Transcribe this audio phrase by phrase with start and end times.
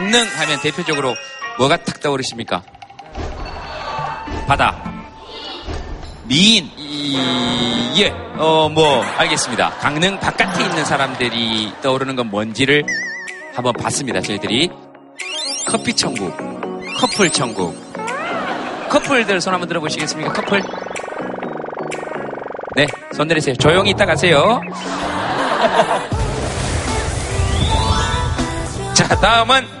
[0.00, 1.14] 강릉 하면 대표적으로
[1.58, 2.62] 뭐가 탁 떠오르십니까?
[4.46, 4.82] 바다.
[6.24, 6.70] 미인.
[6.78, 7.18] 이,
[7.98, 8.08] 예,
[8.38, 9.68] 어, 뭐, 알겠습니다.
[9.78, 12.82] 강릉 바깥에 있는 사람들이 떠오르는 건 뭔지를
[13.54, 14.70] 한번 봤습니다, 저희들이.
[15.66, 16.34] 커피 천국,
[16.98, 17.78] 커플 천국.
[18.88, 20.32] 커플들 손 한번 들어보시겠습니까?
[20.32, 20.62] 커플.
[22.74, 23.54] 네, 손 내리세요.
[23.56, 24.62] 조용히 있다 가세요.
[28.94, 29.79] 자, 다음은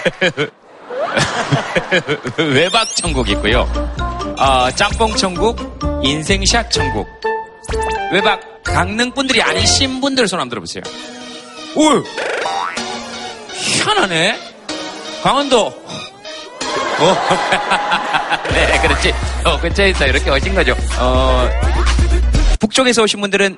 [2.38, 3.68] 외박 천국 있고요.
[4.38, 5.58] 어, 짬뽕 천국,
[6.02, 7.06] 인생샷 천국.
[8.12, 10.82] 외박 강릉 분들이 아니신 분들 손 한번 들어보세요.
[11.76, 12.02] 오,
[13.52, 14.38] 희한하네.
[15.22, 15.66] 강원도.
[15.66, 15.72] 어,
[18.52, 19.12] 네, 그렇지.
[19.44, 20.06] 어, 근처에 있어.
[20.06, 20.74] 이렇게 오신 거죠.
[20.98, 21.46] 어,
[22.58, 23.56] 북쪽에서 오신 분들은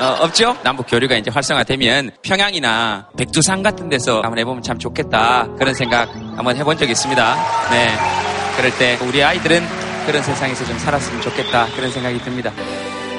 [0.00, 0.56] 어, 없죠?
[0.62, 5.46] 남북 교류가 이제 활성화되면 평양이나 백두산 같은 데서 한번 해보면 참 좋겠다.
[5.58, 7.36] 그런 생각 한번 해본 적이 있습니다.
[7.70, 7.88] 네.
[8.56, 9.62] 그럴 때 우리 아이들은
[10.06, 11.66] 그런 세상에서 좀 살았으면 좋겠다.
[11.76, 12.52] 그런 생각이 듭니다.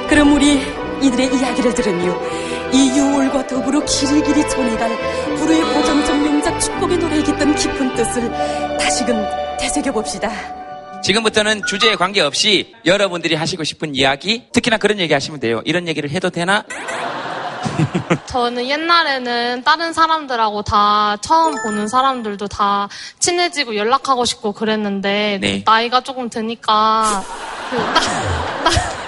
[0.09, 0.61] 그럼 우리
[1.01, 2.13] 이들의 이야기를 들으며
[2.71, 4.89] 이 6월과 더불어 길이길이 전해갈
[5.37, 9.25] 불후의 고정적 명작 축복의 노래에 깃든 깊은 뜻을 다시금
[9.59, 10.64] 되새겨봅시다.
[11.06, 15.61] 지금부터는 주제에 관계없이 여러분들이 하시고 싶은 이야기, 특히나 그런 얘기 하시면 돼요.
[15.64, 16.64] 이런 얘기를 해도 되나?
[18.25, 22.89] 저는 옛날에는 다른 사람들하고 다 처음 보는 사람들도 다
[23.20, 25.64] 친해지고 연락하고 싶고 그랬는데 네.
[25.64, 27.23] 나이가 조금 드니까
[27.70, 29.05] 그, 따-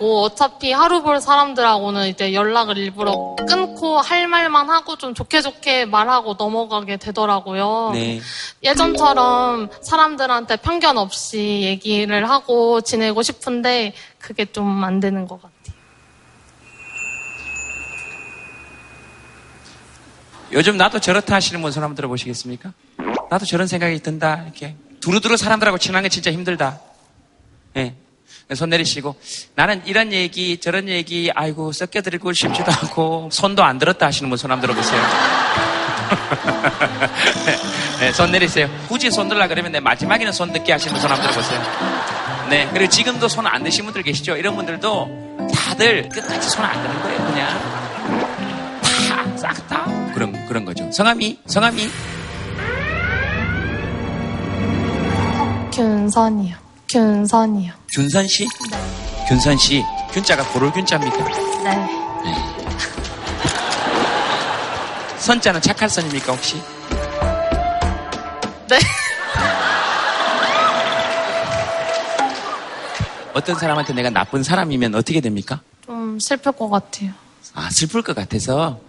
[0.00, 5.42] 따- 뭐 어차피 하루 볼 사람들하고는 이제 연락을 일부러 끊고 할 말만 하고 좀 좋게
[5.42, 7.90] 좋게 말하고 넘어가게 되더라고요.
[7.92, 8.20] 네.
[8.62, 15.50] 예전처럼 사람들한테 편견 없이 얘기를 하고 지내고 싶은데 그게 좀 안 되는 것 같아요.
[20.52, 22.72] 요즘 나도 저렇다 하시는 분 손 한번 들어보시겠습니까?
[23.30, 24.42] 나도 저런 생각이 든다.
[24.44, 26.80] 이렇게 두루두루 사람들하고 친한 게 진짜 힘들다.
[27.76, 27.94] 예.
[28.54, 29.16] 손 내리시고
[29.54, 34.50] 나는 이런 얘기 저런 얘기 아이고 섞여드리고 싶지도 않고 손도 안 들었다 하시는 분 손
[34.50, 35.00] 한번 들어보세요.
[38.00, 38.68] 네, 손 내리세요.
[38.88, 41.60] 굳이 손 들라 그러면 내 마지막에는 손 듣게 하시는 분 손 한번 들어보세요.
[42.50, 44.36] 네, 그리고 지금도 손 안 드신 분들 계시죠?
[44.36, 47.48] 이런 분들도 다들 끝까지 손 안 드는 거예요, 그냥.
[49.08, 49.84] 다, 싹 다.
[50.14, 50.90] 그런, 그런 거죠.
[50.90, 51.88] 성함이, 성함이.
[55.72, 56.56] 균선이요.
[56.90, 57.72] 균선이요.
[57.94, 58.44] 균선 씨?
[59.28, 59.84] 균선 씨.
[60.12, 61.24] 균자가 고를 균자입니까?
[61.62, 61.88] 네.
[65.18, 66.56] 선자는 착할 선입니까, 혹시?
[68.68, 68.80] 네.
[73.34, 75.60] 어떤 사람한테 내가 나쁜 사람이면 어떻게 됩니까?
[75.86, 77.12] 좀 슬플 것 같아요.
[77.54, 78.80] 아, 슬플 것 같아서.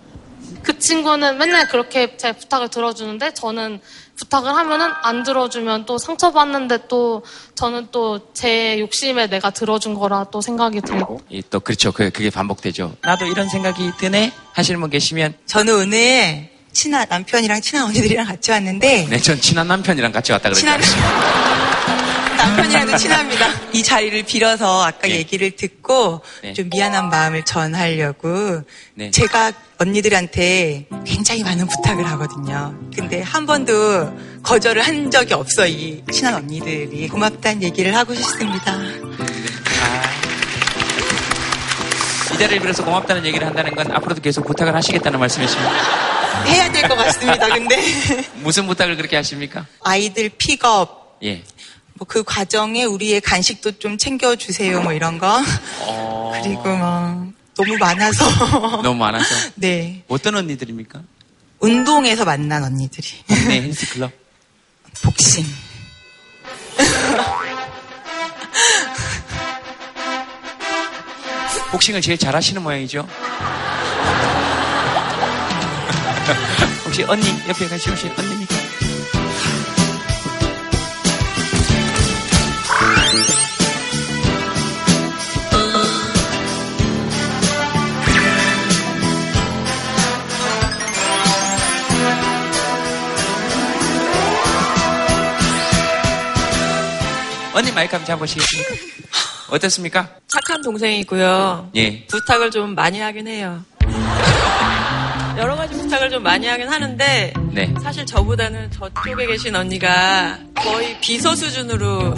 [0.63, 3.79] 그 친구는 맨날 그렇게 제 부탁을 들어주는데 저는
[4.17, 7.23] 부탁을 하면은 안 들어주면 또 상처받는데 또
[7.55, 11.91] 저는 또 제 욕심에 내가 들어준 거라 또 생각이 들고 이 또, 그렇죠.
[11.91, 12.95] 그, 그게 반복되죠.
[13.01, 14.31] 나도 이런 생각이 드네?
[14.53, 20.11] 하시는 분 계시면, 저는 오늘 친한 남편이랑 친한 언니들이랑 같이 왔는데 네, 전 친한 남편이랑
[20.11, 20.95] 같이 왔다 친한 그랬죠.
[22.45, 23.47] 남편이랑도 친합니다.
[23.73, 25.15] 이 자리를 빌어서 아까 네.
[25.17, 26.53] 얘기를 듣고 네.
[26.53, 28.61] 좀 미안한 마음을 전하려고
[28.95, 29.11] 네.
[29.11, 32.75] 제가 언니들한테 굉장히 많은 부탁을 하거든요.
[32.95, 38.73] 근데 한 번도 거절을 한 적이 없어 이 친한 언니들이 고맙다는 얘기를 하고 싶습니다.
[38.73, 40.03] 아.
[42.33, 45.71] 이 자리를 빌어서 고맙다는 얘기를 한다는 건 앞으로도 계속 부탁을 하시겠다는 말씀이십니까?
[46.47, 47.47] 해야 될 것 같습니다.
[47.47, 47.79] 근데
[48.41, 49.65] 무슨 부탁을 그렇게 하십니까?
[49.83, 51.43] 아이들 픽업 예.
[52.01, 55.39] 뭐 그 과정에 우리의 간식도 좀 챙겨주세요 뭐 이런 거
[55.81, 56.31] 어...
[56.41, 58.25] 그리고 뭐 너무 많아서
[58.81, 59.35] 너무 많아서.
[59.55, 61.03] 네 어떤 언니들입니까?
[61.59, 64.11] 운동에서 만난 언니들이 네, 헬스클럽.
[65.03, 65.45] 복싱
[71.71, 73.07] 복싱을 제일 잘하시는 모양이죠?
[76.85, 78.60] 혹시 언니, 옆에 같이 오신 언니입니까?
[97.53, 98.75] 언니 마이크 한번 잡으시겠습니까?
[99.49, 100.09] 어떻습니까?
[100.27, 101.71] 착한 동생이고요.
[101.75, 102.05] 예.
[102.07, 103.63] 부탁을 좀 많이 하긴 해요.
[105.37, 107.73] 여러 가지 부탁을 좀 많이 하긴 하는데 네.
[107.81, 112.15] 사실 저보다는 저쪽에 계신 언니가 거의 비서 수준으로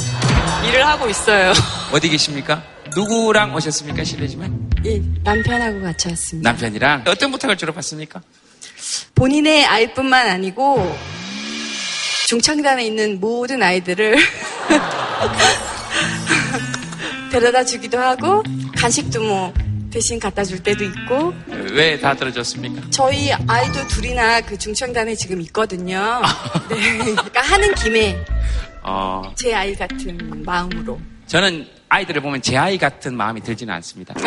[0.67, 1.53] 일을 하고 있어요.
[1.91, 2.63] 어디 계십니까?
[2.95, 4.03] 누구랑 오셨습니까?
[4.03, 4.69] 실례지만.
[4.85, 6.51] 예, 남편하고 같이 왔습니다.
[6.51, 7.05] 남편이랑.
[7.07, 8.21] 어떤 부탁을 주로 받습니까?
[9.15, 10.95] 본인의 아이뿐만 아니고
[12.33, 14.17] 중창단에 있는 모든 아이들을
[17.31, 18.41] 데려다 주기도 하고
[18.75, 19.53] 간식도 뭐
[19.91, 21.31] 대신 갖다 줄 때도 있고
[21.73, 22.87] 왜 다 들어줬습니까?
[22.89, 26.23] 저희 아이도 둘이나 그 중창단에 지금 있거든요.
[26.69, 26.97] 네.
[26.97, 28.25] 그러니까 하는 김에
[28.81, 30.99] 어, 제 아이 같은 마음으로.
[31.27, 34.15] 저는 아이들을 보면 제 아이 같은 마음이 들지는 않습니다.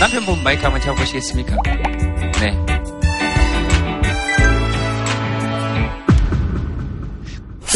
[0.00, 1.54] 남편분 마이크 한번 잡아보시겠습니까?
[2.40, 2.81] 네.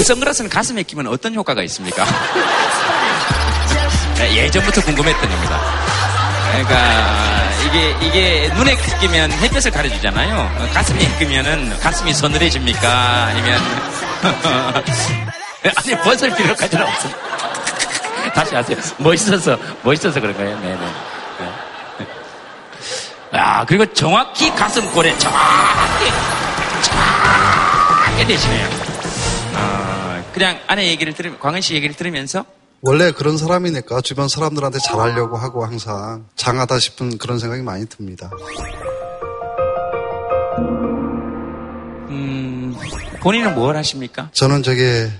[0.02, 2.04] 선글라스는 가슴에 끼면 어떤 효과가 있습니까?
[4.16, 5.60] 네, 예전부터 궁금했던 겁니다.
[6.52, 10.68] 그러니까 이게 이게 눈에 끼면 햇볕을 가려주잖아요.
[10.72, 13.24] 가슴에 끼면은 가슴이 서늘해집니까?
[13.26, 13.60] 아니면
[15.76, 17.08] 아니 벗을 필요까지는 없어.
[18.34, 18.76] 다시 하세요.
[18.98, 20.58] 멋있어서 멋있어서 그런 거예요.
[20.60, 20.78] 네네.
[20.78, 22.06] 네.
[23.32, 26.12] 아 그리고 정확히 가슴골에 정확히
[26.82, 28.75] 정확히 되시네요.
[30.36, 32.44] 아, 그냥 아내 얘기를 들으면 광은 씨 얘기를 들으면서
[32.82, 38.30] 원래 그런 사람이니까 주변 사람들한테 잘하려고 하고 항상 장하다 싶은 그런 생각이 많이 듭니다.
[42.10, 42.76] 음,
[43.20, 44.28] 본인은 뭘 하십니까?
[44.34, 45.10] 저는 저게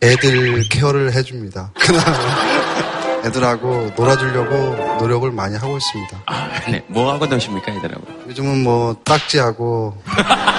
[0.00, 1.72] 애들 케어를 해줍니다.
[3.26, 6.22] 애들하고 놀아주려고 노력을 많이 하고 있습니다.
[6.26, 6.84] 아, 네.
[6.86, 8.06] 뭐 하고 노십니까, 얘들하고?
[8.28, 10.00] 요즘은 뭐 딱지하고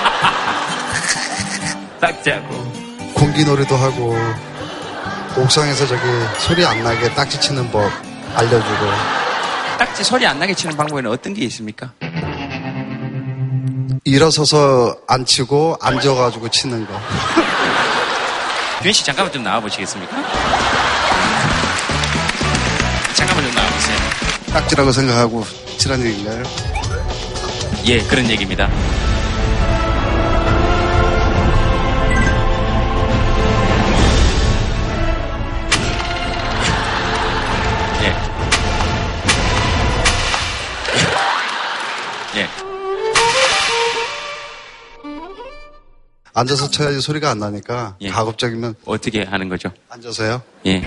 [1.99, 2.73] 딱지하고.
[3.15, 4.15] 공기놀이도 하고
[5.37, 6.01] 옥상에서 저기
[6.39, 7.89] 소리 안 나게 딱지 치는 법
[8.35, 8.85] 알려주고
[9.77, 11.91] 딱지 소리 안 나게 치는 방법에는 어떤 게 있습니까?
[14.03, 16.93] 일어서서 안 치고 앉아가지고 치는 거.
[18.81, 20.15] 규현 씨 잠깐만 좀 나와 보시겠습니까?
[23.15, 23.97] 잠깐만 좀 나와 보세요.
[24.53, 25.43] 딱지라고 생각하고
[25.77, 26.43] 치라는 얘기인가요?
[27.87, 28.69] 예, 그런 얘기입니다.
[46.35, 48.09] 앉아서 쳐야지 소리가 안 나니까 예.
[48.09, 49.71] 가급적이면 어떻게 하는 거죠?
[49.89, 50.41] 앉아서요.
[50.65, 50.83] 예.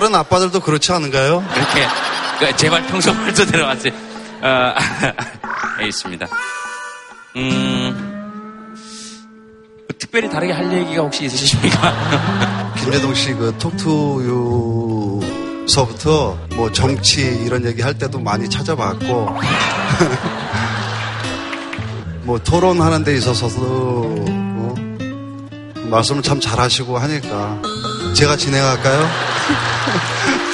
[0.00, 1.44] 다른 아빠들도 그렇지 않은가요?
[1.52, 1.86] 그렇게
[2.38, 3.92] 그 제발 평소 말씀대로 하세요.
[4.40, 4.72] 어,
[5.76, 6.26] 알겠습니다.
[7.36, 8.74] 음,
[9.76, 12.72] 뭐 특별히 다르게 할 얘기가 혹시 있으십니까?
[12.80, 13.54] 김재동 씨 그
[15.68, 19.04] 톡투유서부터 뭐 정치 이런 얘기 할 때도 많이 찾아봤고
[22.24, 24.74] 뭐 토론하는 데 있어서도 뭐
[25.90, 27.60] 말씀을 참 잘하시고 하니까
[28.14, 29.08] 제가 진행할까요?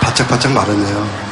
[0.00, 1.24] 바짝바짝 마르네요.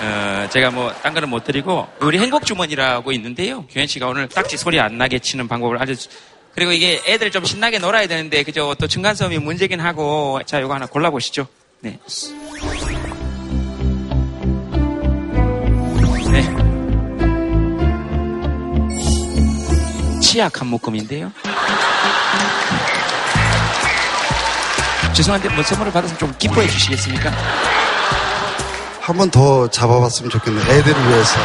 [0.00, 3.66] 어, 제가 뭐, 딴 거는 못 드리고, 우리 행복주머니라고 있는데요.
[3.66, 6.08] 규현 씨가 오늘 딱지 소리 안 나게 치는 방법을 알려주,
[6.54, 8.74] 그리고 이게 애들 좀 신나게 놀아야 되는데, 그죠?
[8.78, 11.46] 또 층간소음이 문제긴 하고, 자, 이거 하나 골라보시죠.
[11.80, 11.98] 네.
[16.40, 16.42] 네.
[20.20, 21.32] 치약 한 묶음인데요.
[25.14, 27.30] 죄송한데, 뭐 선물을 받아서 좀 기뻐해 주시겠습니까?
[29.00, 30.64] 한 번 더 잡아봤으면 좋겠네요.
[30.66, 31.38] 애들을 위해서.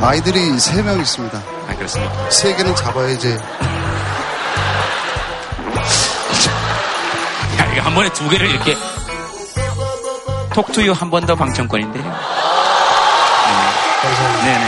[0.00, 1.38] 아이들이 세 명 있습니다.
[1.68, 2.30] 아, 그렇습니다.
[2.30, 3.28] 세 개는 잡아야지.
[7.58, 8.74] 야, 이거 한 번에 두 개를 이렇게
[10.54, 12.14] 톡투유 한 번 더 방청권인데요.
[14.06, 14.44] 감사합니다.
[14.44, 14.66] 네네.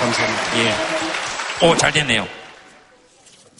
[0.00, 0.58] 감사합니다.
[0.58, 0.74] 예.
[1.66, 2.26] 오, 잘 됐네요.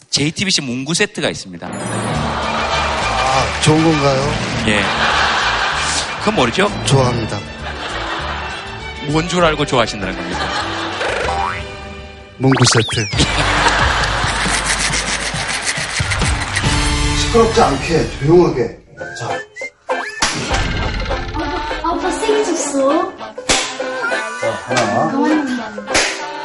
[0.09, 1.67] JTBC 문구 세트가 있습니다.
[1.67, 4.33] 아, 좋은 건가요?
[4.67, 4.83] 예.
[6.19, 6.69] 그건 모르죠?
[6.85, 7.39] 좋아합니다.
[9.11, 10.39] 뭔 줄 알고 좋아하신다는 겁니다.
[12.37, 13.05] 문구 세트.
[17.21, 18.77] 시끄럽지 않게, 조용하게.
[19.19, 19.29] 자,
[21.83, 23.11] 아빠 생일 줬어.
[24.69, 25.09] 하나.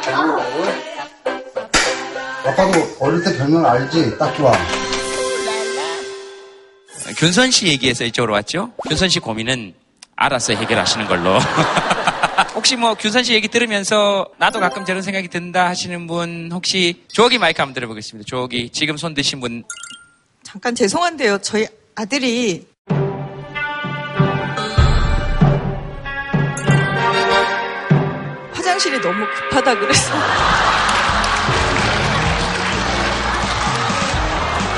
[0.07, 0.49] 아,
[2.45, 4.17] 아빠도 어릴 때 별명 알지?
[4.17, 4.51] 딱 좋아.
[7.17, 8.71] 균선 씨 얘기해서 이쪽으로 왔죠?
[8.89, 9.73] 균선 씨 고민은
[10.15, 11.37] 알아서 해결하시는 걸로.
[12.55, 17.37] 혹시 뭐 균선 씨 얘기 들으면서 나도 가끔 저런 생각이 든다 하시는 분 혹시 조기
[17.37, 18.25] 마이크 한번 들어보겠습니다.
[18.27, 19.63] 조기 지금 손 드신 분
[20.43, 21.39] 잠깐 죄송한데요.
[21.39, 22.65] 저희 아들이
[28.75, 30.11] 화장실이 너무 급하다 그래서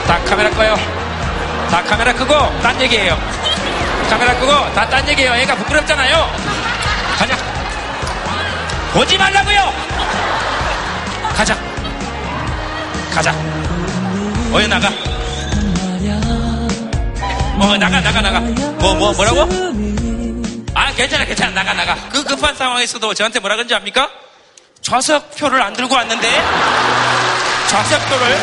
[0.08, 0.75] 다 카메라 꺼요.
[1.72, 3.18] 다 카메라 끄고 딴 얘기해요.
[4.10, 5.34] 카메라 끄고 다 딴 얘기해요.
[5.34, 6.30] 애가 부끄럽잖아요.
[7.18, 7.36] 가자.
[8.94, 9.74] 보지 말라고요.
[11.36, 11.58] 가자.
[13.13, 13.34] 가자.
[14.54, 14.89] 어여 나가.
[17.60, 18.39] 어 나가 나가 나가.
[18.39, 19.97] 뭐 뭐 뭐, 라고 아
[20.98, 21.96] 괜찮아 괜찮아 나가 나가.
[22.10, 24.10] 그 급한 상황에서도 저한테 뭐라 그런지 압니까?
[24.82, 26.27] 좌석표를 안 들고 왔는데
[27.68, 28.39] 좌석표를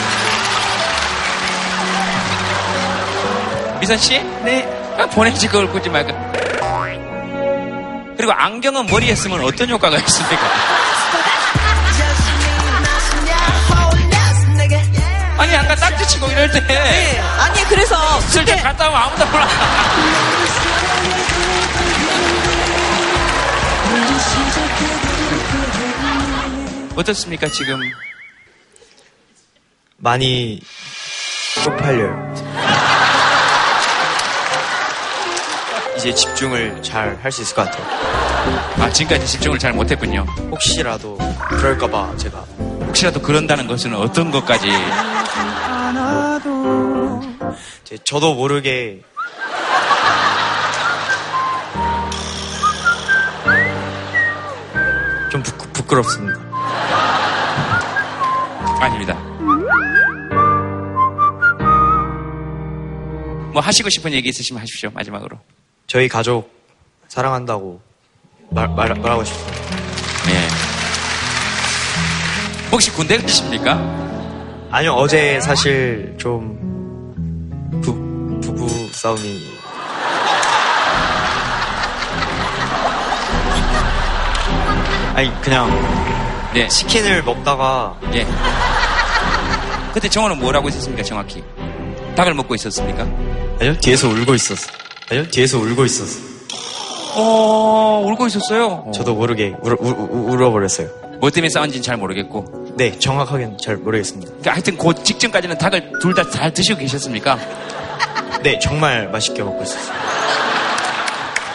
[3.80, 4.20] 미선 씨?
[4.44, 4.64] 네.
[4.96, 6.12] 아, 보내지 그걸 굳이 말고.
[8.16, 10.38] 그리고 안경은 머리에 쓰면 어떤 효과가 있습니까?
[15.36, 19.48] 아니 아까 딱지 치고 이럴 때 아니 그래서 슬쩍 갔다 오면 아무도 몰라.
[26.96, 27.80] 어떻습니까 지금?
[29.96, 30.60] 많이
[31.64, 32.34] 쪽팔려요.
[35.96, 37.84] 이제 집중을 잘 할 수 있을 것 같아요.
[38.78, 40.22] 아 지금까지 집중을 잘 못했군요.
[40.50, 41.16] 혹시라도
[41.48, 42.38] 그럴까봐 제가
[42.86, 44.68] 혹시라도 그런다는 것은 어떤 것까지?
[47.84, 49.00] 이제 저도 모르게
[55.84, 56.40] 부끄, 부끄럽습니다.
[58.80, 59.14] 아닙니다.
[63.52, 65.38] 뭐 하시고 싶은 얘기 있으시면 하십시오 마지막으로.
[65.86, 66.50] 저희 가족
[67.08, 67.80] 사랑한다고
[68.50, 69.60] 말, 말, 말하고 싶습니다.
[70.26, 70.48] 네.
[72.72, 73.78] 혹시 군대 가십니까?
[74.70, 76.58] 아니요, 어제 사실 좀
[77.82, 77.94] 부,
[78.40, 79.54] 부부 싸움이
[85.14, 85.70] 아니 그냥
[86.52, 86.68] 네.
[86.68, 88.26] 치킨을 먹다가 예.
[89.92, 91.42] 그때 정원은 뭘 하고 있었습니까, 정확히?
[92.16, 93.02] 닭을 먹고 있었습니까?
[93.60, 94.70] 아니요 뒤에서 울고 있었어.
[95.10, 96.20] 아니요 뒤에서 울고 있었어.
[97.16, 98.90] 어, 울고 있었어요.
[98.92, 100.88] 저도 모르게 울, 울, 울, 울어버렸어요.
[101.20, 102.74] 뭐 때문에 싸운지는 잘 모르겠고.
[102.76, 104.30] 네 정확하게는 잘 모르겠습니다.
[104.32, 107.38] 그러니까 하여튼 그 직전까지는 닭을 둘 다 잘 드시고 계셨습니까?
[108.42, 109.94] 네 정말 맛있게 먹고 있었어요.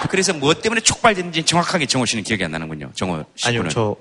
[0.10, 2.90] 그래서 뭐 때문에 촉발됐는지 정확하게 정호 씨는 기억이 안 나는군요.
[2.96, 3.62] 정호 씨는.
[3.62, 3.96] 아니요 저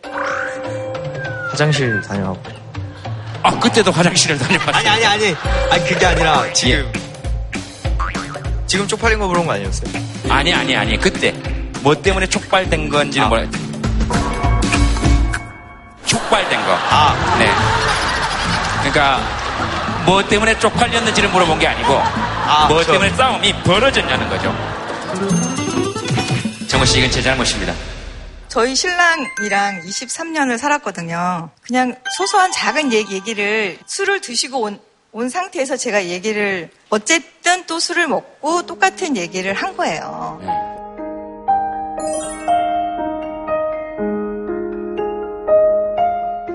[1.50, 2.42] 화장실 다녀가고.
[3.42, 4.74] 아, 그때도 화장실을 다녀왔어요.
[4.76, 5.36] 아니 아니 아니
[5.70, 6.90] 아니 그게 아니라 지금
[8.66, 9.90] 지금 쪽팔린 거 물어본 거 아니었어요?
[10.28, 10.98] 아니, 아니, 아니.
[10.98, 11.32] 그때.
[11.80, 13.30] 뭐 때문에 촉발된 건지는 아.
[13.30, 13.46] 몰라.
[16.04, 16.72] 촉발된 거.
[16.90, 17.50] 아 네.
[18.80, 19.20] 그러니까,
[20.04, 21.88] 뭐 때문에 쪽팔렸는지를 물어본 게 아니고,
[22.68, 24.54] 뭐 저- 때문에 싸움이 벌어졌냐는 거죠.
[26.78, 27.74] 정호 씨, 이건 제 잘못입니다.
[28.46, 31.50] 저희 신랑이랑 23년을 살았거든요.
[31.60, 34.78] 그냥 소소한 작은 얘기, 얘기 를 술을 드시고 온,
[35.10, 40.40] 온 상태에서 제가 얘기를 어쨌든 또 술을 먹고 똑같은 얘기를 한 거예요.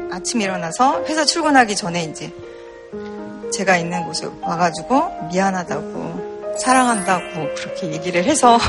[0.10, 2.34] 아침 일어나서 회사 출근하기 전에 이제
[3.52, 8.58] 제가 있는 곳에 와가지고 미안하다고 사랑한다고 그렇게 얘기를 해서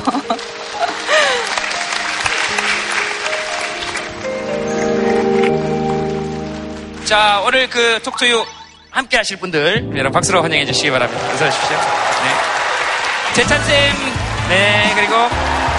[7.04, 8.46] 자, 오늘 그 톡투유
[8.90, 11.22] 함께 하실 분들, 여러분 박수로 환영해 주시기 바랍니다.
[11.34, 11.76] 어서 오십시오.
[11.76, 13.34] 네.
[13.34, 14.14] 재찬쌤,
[14.48, 15.28] 네, 그리고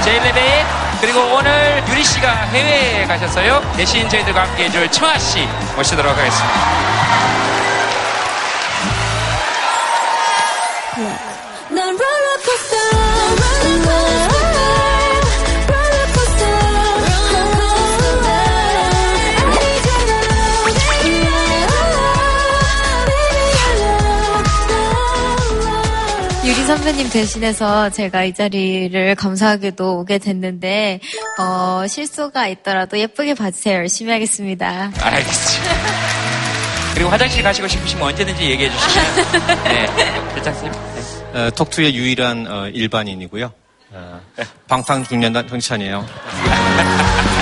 [0.03, 0.65] 제일레베,
[1.01, 3.73] 그리고 오늘 유리 씨가 해외에 가셔서요.
[3.75, 7.74] 대신 저희들과 함께 해줄 청아 씨 모시도록 하겠습니다.
[26.85, 30.99] 선배님 대신해서 제가 이 자리를 감사하게도 오게 됐는데
[31.39, 33.77] 어, 실수가 있더라도 예쁘게 봐주세요.
[33.77, 34.91] 열심히 하겠습니다.
[35.01, 35.73] 알겠습니다.
[36.93, 39.63] 그리고 화장실 가시고 싶으시면 언제든지 얘기해 주시면.
[39.65, 39.87] 네.
[40.35, 40.71] 재찬쌤.
[40.71, 41.39] 네.
[41.39, 43.51] 어, 톡투의 유일한 어, 일반인이고요.
[43.89, 44.21] 어,
[44.67, 46.05] 방탄 중년단 형찬이에요.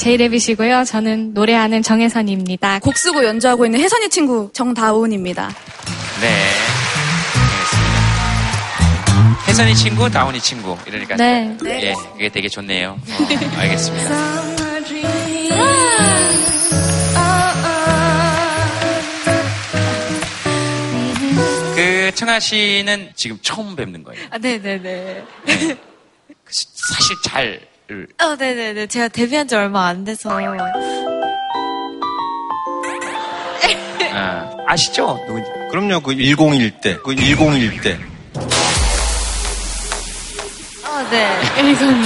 [0.00, 0.84] 제이레빗이고요.
[0.84, 2.78] 저는 노래하는 정혜선입니다.
[2.78, 5.54] 곡 쓰고 연주하고 있는 혜선이 친구 정다운입니다.
[6.22, 6.50] 네.
[7.52, 8.00] 알겠습니다.
[9.46, 10.74] 혜선이 친구, 다운이 친구.
[10.86, 11.16] 이러니까.
[11.16, 11.54] 네.
[11.66, 12.92] 예, 그게 되게 좋네요.
[12.92, 14.08] 어, 알겠습니다.
[21.76, 24.24] 그 청아 씨는 지금 처음 뵙는 거예요.
[24.30, 25.24] 아, 네네네.
[25.44, 27.69] 그 사실 잘
[28.22, 28.86] 어, 네네네.
[28.86, 30.30] 제가 데뷔한 지 얼마 안 돼서.
[34.12, 35.18] 아, 아시죠?
[35.26, 35.50] 누군지.
[35.70, 36.00] 그럼요.
[36.00, 36.96] 그 101 때.
[37.04, 37.98] 그 101 때.
[40.84, 41.40] 어, 네.
[41.56, 42.04] 101.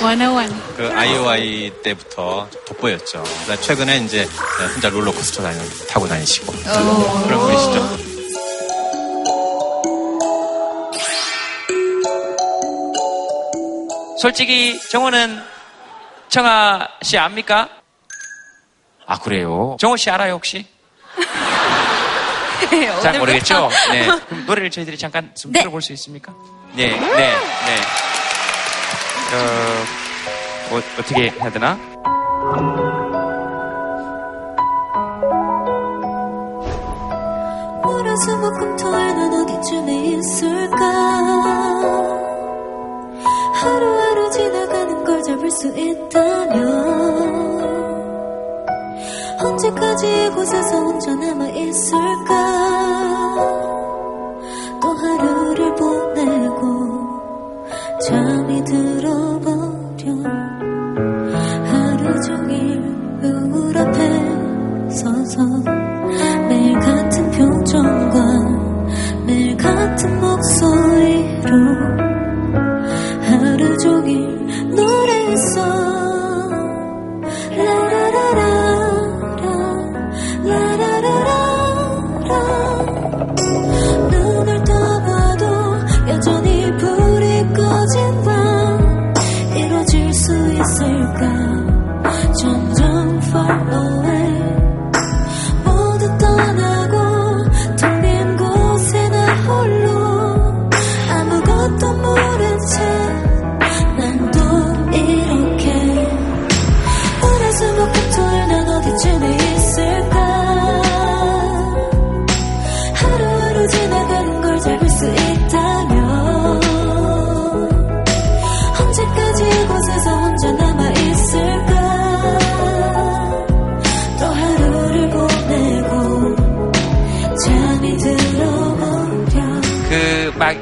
[0.00, 0.48] 101.
[0.76, 3.22] 그 아이오아이 때부터 돋보였죠.
[3.42, 4.26] 그다음 최근에 이제
[4.74, 6.52] 혼자 롤러코스터 다니, 타고 다니시고.
[7.26, 8.13] 그런 분이시죠.
[14.20, 15.42] 솔직히 정호는
[16.28, 17.68] 청아 씨 압니까?
[19.06, 19.76] 아 그래요?
[19.78, 20.66] 정호 씨 알아요 혹시?
[23.02, 23.68] 잘 모르겠죠?
[23.90, 24.06] 네.
[24.28, 25.60] 그럼 노래를 저희들이 잠깐 좀 네.
[25.60, 26.32] 들어볼 수 있습니까?
[26.74, 27.34] 네, 네, 네.
[29.34, 29.84] 어,
[30.70, 31.78] 뭐, 어떻게 해야 되나?
[37.84, 41.53] 월화수목금 토일 넌 어디쯤에 있을까
[45.44, 47.34] 잡을 수 있다면
[49.40, 51.48] 언제까지 이곳에서 혼자 남아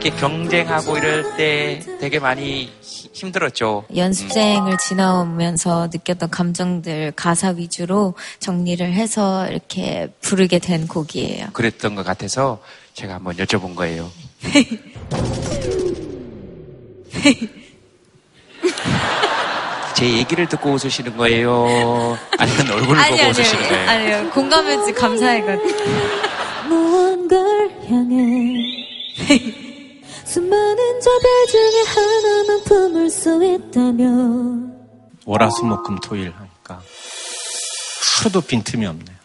[0.02, 3.84] 이렇게 경쟁하고 이럴 때 되게 많이 히- 힘들었죠.
[3.94, 11.50] 연습생을 지나오면서 느꼈던 감정들 가사 위주로 정리를 해서 이렇게 부르게 된 곡이에요.
[11.52, 12.60] 그랬던 것 같아서
[12.94, 14.10] 제가 한번 여쭤본 거예요.
[19.94, 22.18] 제 얘기를 듣고 웃으시는 거예요?
[22.38, 23.90] 아니면 얼굴을 보고 웃으시는 거예요?
[23.90, 24.30] 아니요.
[24.30, 25.78] 공감해주 감사해가지고.
[26.68, 28.54] 무언가를 향해
[30.33, 34.73] 수많은 저별 중에 하나만 품을 수 있다면
[35.27, 36.83] 월화수목금토일 하니까
[38.16, 39.16] 하루도 빈틈이 없네요.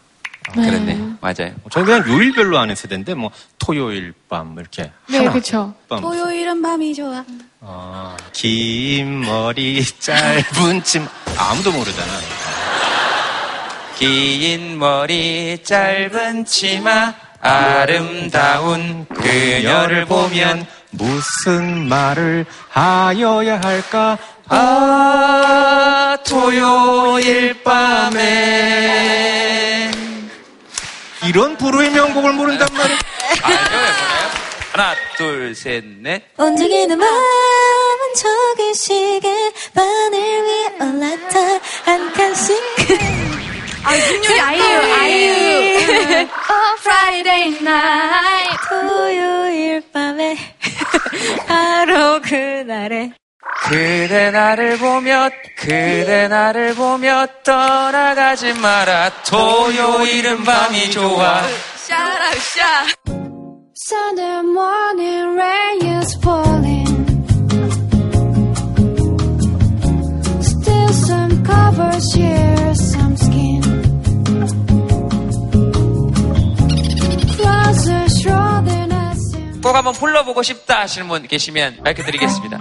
[0.49, 1.13] 아, 그렇네.
[1.21, 1.55] 맞아요.
[1.71, 5.73] 저는 그냥 요일별로 하는 세대인데 뭐 토요일 밤 이렇게 네, 하나 그쵸.
[5.87, 7.23] 밤 토요일은 밤이 좋아.
[7.61, 12.11] 어, 긴 머리 짧은 침 아무도 모르잖아.
[13.97, 24.17] 긴 머리 짧은 치마 아름다운 그녀를 보면 무슨 말을 하여야 할까?
[24.49, 28.31] 아 토요일 밤에
[31.25, 32.97] 이런 불후의 명곡을 모른단 말이야.
[33.43, 34.27] 몰라요?
[34.71, 36.23] 하나 둘 셋 넷.
[36.37, 41.39] 움직이는 마음은 저기 시계 바늘 위에 올라타
[41.85, 42.55] 한 칸씩
[43.87, 44.63] 아, 윤율이 아이유,
[44.99, 46.27] 아이유.
[46.49, 48.57] oh, Friday night.
[48.69, 50.37] 토요일 밤에
[51.47, 53.11] 하루 그날에
[53.63, 61.43] 그대 나를 보며 그대 나를 보며 떠나가지 마라 토요일은 밤이 좋아
[61.75, 62.85] 샤라, 샤.
[63.89, 66.87] Sunday morning rain is falling
[70.41, 72.56] Still some covers here
[79.67, 82.57] 꼭 한번 불러보고 싶다 하시는 분 계시면 마이크 드리겠습니다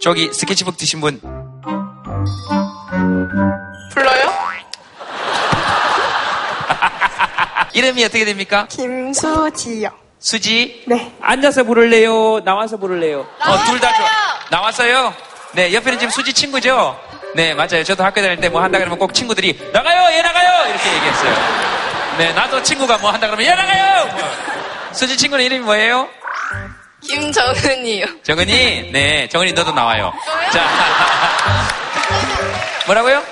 [0.00, 1.20] 저기 스케치북 드신 분
[3.92, 4.30] 불러요?
[7.74, 8.68] 이름이 어떻게 됩니까?
[8.70, 9.90] 김수지요.
[10.20, 10.84] 수지?
[10.86, 11.12] 네.
[11.20, 12.42] 앉아서 부를래요?
[12.44, 13.26] 나와서 부를래요?
[13.40, 14.06] 어, 둘 다 좋아.
[14.52, 15.12] 나왔어요?
[15.54, 16.96] 네, 옆에는 지금 수지 친구죠?
[17.34, 17.82] 네, 맞아요.
[17.82, 20.16] 저도 학교 다닐 때 뭐 한다 그러면 꼭 친구들이 나가요!
[20.16, 20.68] 얘 나가요!
[20.70, 21.85] 이렇게 얘기했어요.
[22.18, 24.06] 네, 나도 친구가 뭐 한다 그러면 나가요!
[24.06, 24.92] 뭐.
[24.92, 26.08] 수지 친구는 이름이 뭐예요?
[27.06, 28.06] 김정은이요.
[28.24, 28.90] 정은이?
[28.92, 30.12] 네, 정은이 너도 나와요.
[30.52, 30.64] 자.
[32.86, 33.22] 뭐라고요?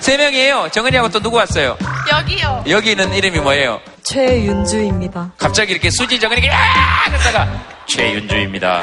[0.00, 0.68] 세 명이에요.
[0.72, 1.76] 정은이하고 또 누구 왔어요?
[2.10, 2.64] 여기요.
[2.68, 3.80] 여기는 이름이 뭐예요?
[4.04, 5.30] 최윤주입니다.
[5.38, 7.02] 갑자기 이렇게 수지 정은이가 야!
[7.06, 7.46] 그러다가
[7.86, 8.82] 최윤주입니다.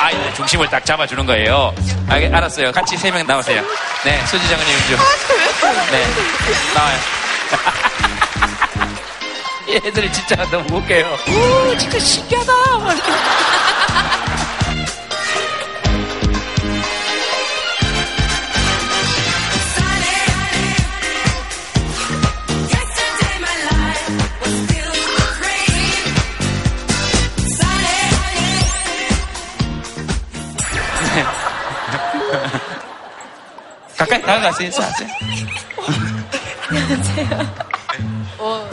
[0.00, 1.74] 아이들 중심을 딱 잡아주는 거예요.
[2.08, 2.72] 아, 알았어요.
[2.72, 3.62] 같이 세 명 나오세요.
[4.04, 4.96] 네, 수지 정은이 윤주.
[5.92, 6.06] 네,
[6.74, 6.96] 나와요.
[9.68, 11.16] 얘들이 진짜 너무 웃겨요.
[11.28, 12.52] 오, 진짜 신기하다.
[33.96, 34.66] 가까이 다가가세요.
[34.66, 35.43] 인사하세요.
[36.68, 37.28] 안녕하세요.
[38.38, 38.70] 어.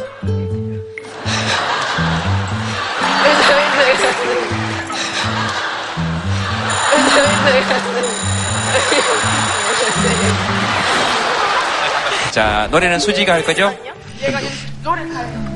[12.32, 13.74] 자, 노래는 수지가 할 거죠?
[14.22, 14.40] 얘가
[14.84, 15.52] 노래 가요.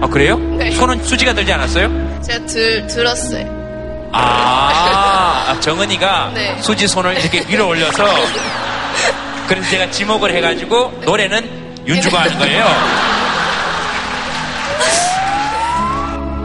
[0.00, 0.38] 아, 그래요?
[0.38, 0.70] 네.
[0.70, 2.22] 손은 수지가 들지 않았어요?
[2.22, 4.10] 제가 들, 들었어요.
[4.12, 6.56] 아, 아, 정은이가 네.
[6.62, 8.04] 수지 손을 이렇게 위로 올려서
[9.48, 12.64] 그래서 제가 지목을 해가지고 노래는 윤주가 하는 거예요.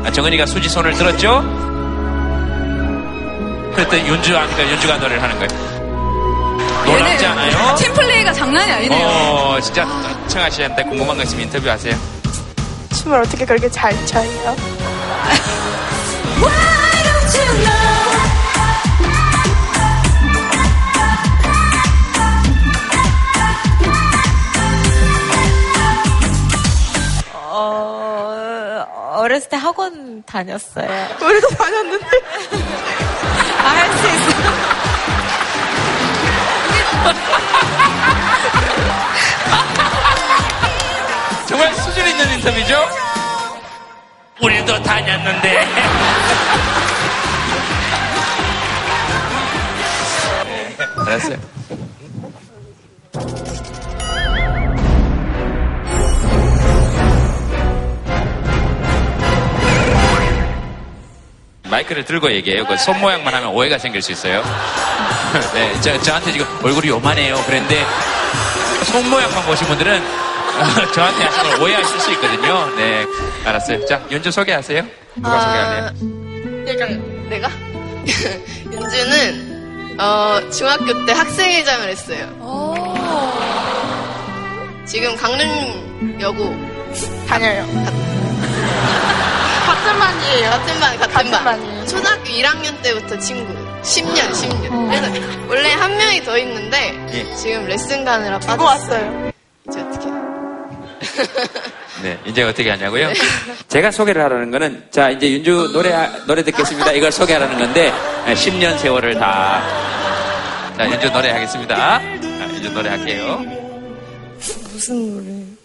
[0.05, 1.41] 아, 정은이가 수지 손을 들었죠?
[3.75, 6.83] 그랬더니 윤주 하니까 윤주가 노래를 하는 거예요.
[6.85, 7.75] 놀랍지 않아요?
[7.79, 9.05] 팀플레이가 장난이 아니네요.
[9.07, 9.85] 어, 진짜
[10.27, 11.95] 청아 씨한테 궁금한 거 있으면 인터뷰하세요.
[12.95, 14.55] 춤을 어떻게 그렇게 잘 춰요?
[29.23, 30.87] 어, 어렸을 때 학원 다녔어요.
[31.21, 32.05] 우리도 다녔는데.
[33.63, 34.33] 아, 할 수 있어.
[41.47, 42.75] 정말 수준 있는 인터뷰죠?
[44.41, 45.49] 우리도 다녔는데.
[45.51, 45.65] 네,
[51.05, 51.37] 알았어요.
[61.73, 62.65] 마이크를 들고 얘기해요.
[62.65, 64.43] 그 손 모양만 하면 오해가 생길 수 있어요.
[65.53, 67.41] 네, 저, 저한테 지금 얼굴이 요만해요.
[67.47, 67.83] 그런데
[68.91, 72.75] 손 모양만 보신 분들은 어, 저한테 하신 걸 오해하실 수 있거든요.
[72.75, 73.05] 네,
[73.45, 73.85] 알았어요.
[73.87, 74.83] 자, 연주 소개하세요.
[75.15, 75.91] 누가 소개할래요?
[76.65, 76.85] 내가,
[77.29, 77.49] 내가?
[78.71, 82.27] 윤주는, 어, 중학교 때 학생회장을 했어요.
[84.85, 86.55] 지금 강릉여고
[87.27, 87.65] 다녀요.
[89.65, 90.49] 같은 반이에요.
[90.49, 91.87] 같은 반, 같은, 반.
[91.87, 93.53] 초등학교 1학년 때부터 친구.
[93.81, 94.89] 10년, 10년.
[94.89, 97.35] 그래서 원래 한 명이 더 있는데 예.
[97.35, 98.65] 지금 레슨 가느라 빠졌어요.
[98.65, 99.31] 왔어요.
[99.67, 100.09] 이제 어떻게?
[102.03, 103.11] 네, 이제 어떻게 하냐고요?
[103.67, 105.93] 제가 소개를 하라는 거는, 자, 이제 윤주 노래,
[106.27, 106.91] 노래 듣겠습니다.
[106.91, 107.93] 이걸 소개하라는 건데,
[108.25, 109.61] 10년 세월을 다.
[110.77, 111.99] 자, 윤주 노래 하겠습니다.
[111.99, 113.41] 자, 윤주 노래 할게요.
[114.73, 115.55] 무슨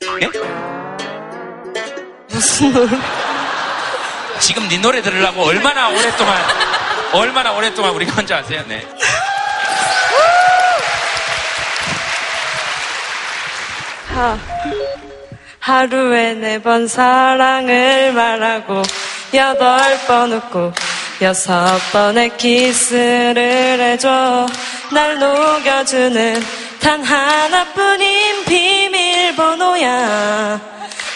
[0.00, 0.22] 노래?
[0.22, 0.28] 예?
[2.28, 2.90] 무슨 노래?
[4.40, 6.38] 지금 네 노래 들으려고 얼마나 오랫동안,
[7.12, 8.62] 얼마나 오랫동안 우리가 혼자 하세요?
[8.66, 8.86] 네.
[14.14, 14.38] 하,
[15.60, 18.82] 하루에 네 번 사랑을 말하고
[19.34, 20.72] 여덟 번 웃고
[21.22, 24.46] 여섯 번의 키스를 해줘
[24.92, 26.42] 날 녹여주는
[26.80, 29.88] 단 하나뿐인 비밀번호야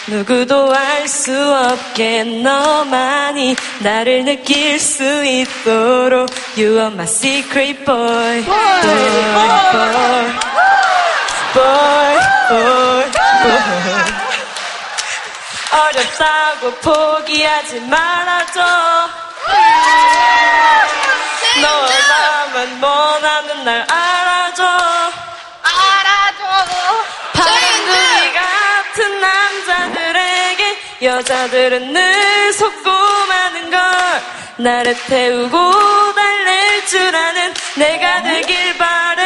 [0.09, 8.45] 누구도 알 수 없게 너만이 나를 느낄 수 있도록 You are my secret boy.
[8.45, 9.13] Boy boy
[11.55, 13.11] boy boy.
[13.13, 13.13] boy
[15.73, 18.61] 어렵다고 포기하지 말아줘.
[21.63, 25.02] 너와 나만 원하는 날 알아줘 알아줘
[31.03, 32.91] 여자들은 늘 속고
[33.29, 33.81] 마는 걸
[34.59, 35.59] 나를 태우고
[36.15, 39.25] 다니 줄 아는 내가 되길 바래.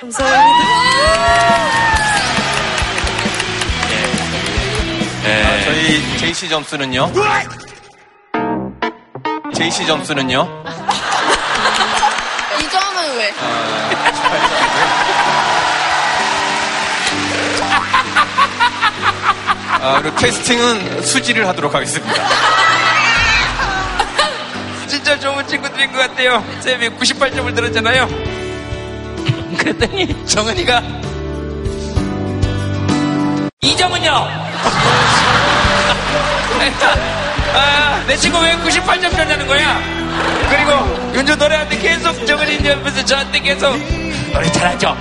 [0.00, 0.58] 감사합니다.
[5.24, 7.12] 아, 저희 JC 점수는요?
[9.54, 10.64] JC 점수는요?
[19.84, 22.14] 아, 그리고 캐스팅은 수지를 하도록 하겠습니다.
[24.86, 26.44] 진짜 좋은 친구들인 것 같아요.
[26.60, 28.08] 쌤이 98점을 들었잖아요.
[29.58, 30.80] 그랬더니 정은이가
[33.60, 34.06] 2점은요?
[37.54, 39.80] 아, 내 친구 왜 98점 줬냐는 거야?
[40.48, 43.76] 그리고 윤주 노래한테 계속 정은이 옆에서 저한테 계속
[44.32, 44.96] 노래 잘하죠?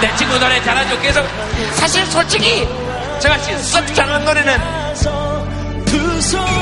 [0.00, 1.00] 내 친구 노래 잘하죠?
[1.00, 1.24] 계속
[1.74, 2.66] 사실 솔직히
[3.20, 4.58] 정아씨 썩 잘하는 노래는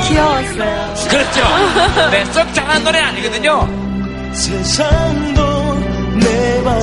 [0.07, 0.95] 귀여웠어요.
[1.09, 1.41] 그렇죠.
[2.11, 3.67] 네, 썩 잘하는 노래는 아니거든요.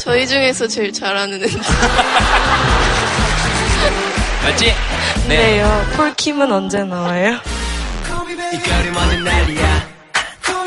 [0.02, 1.46] 저희 중에서 제일 잘하는 애.
[4.44, 4.74] 맞지?
[5.28, 5.87] 네요.
[5.96, 7.38] 폴킴은 언제 나와요?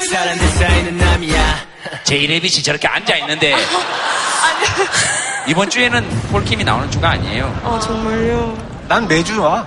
[0.09, 1.57] 사람들 사이는 남이야.
[2.03, 3.55] 제이레빗이 저렇게 앉아있는데
[5.47, 7.59] 이번 주에는 폴킴이 나오는 주가 아니에요.
[7.63, 8.72] 아, 정말요?
[8.87, 9.65] 난 매주 와.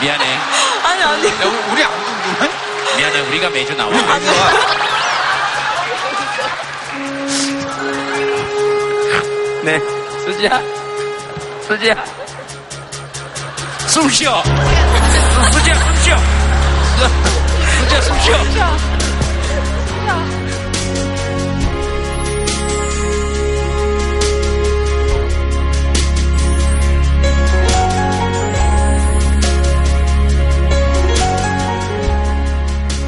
[0.00, 0.38] 미안해.
[0.84, 1.26] 아니, 아니.
[1.70, 1.90] 우리 안
[2.24, 2.50] 궁금해?
[2.96, 3.20] 미안해.
[3.20, 3.90] 우리가 매주 나와.
[9.64, 9.78] 네.
[10.24, 10.60] 수지야.
[11.66, 11.94] 수지야.
[13.86, 14.42] 숨 쉬어.
[15.52, 16.16] 수지야, 숨 쉬어.
[16.16, 18.91] 수- 수지야, 숨 쉬어.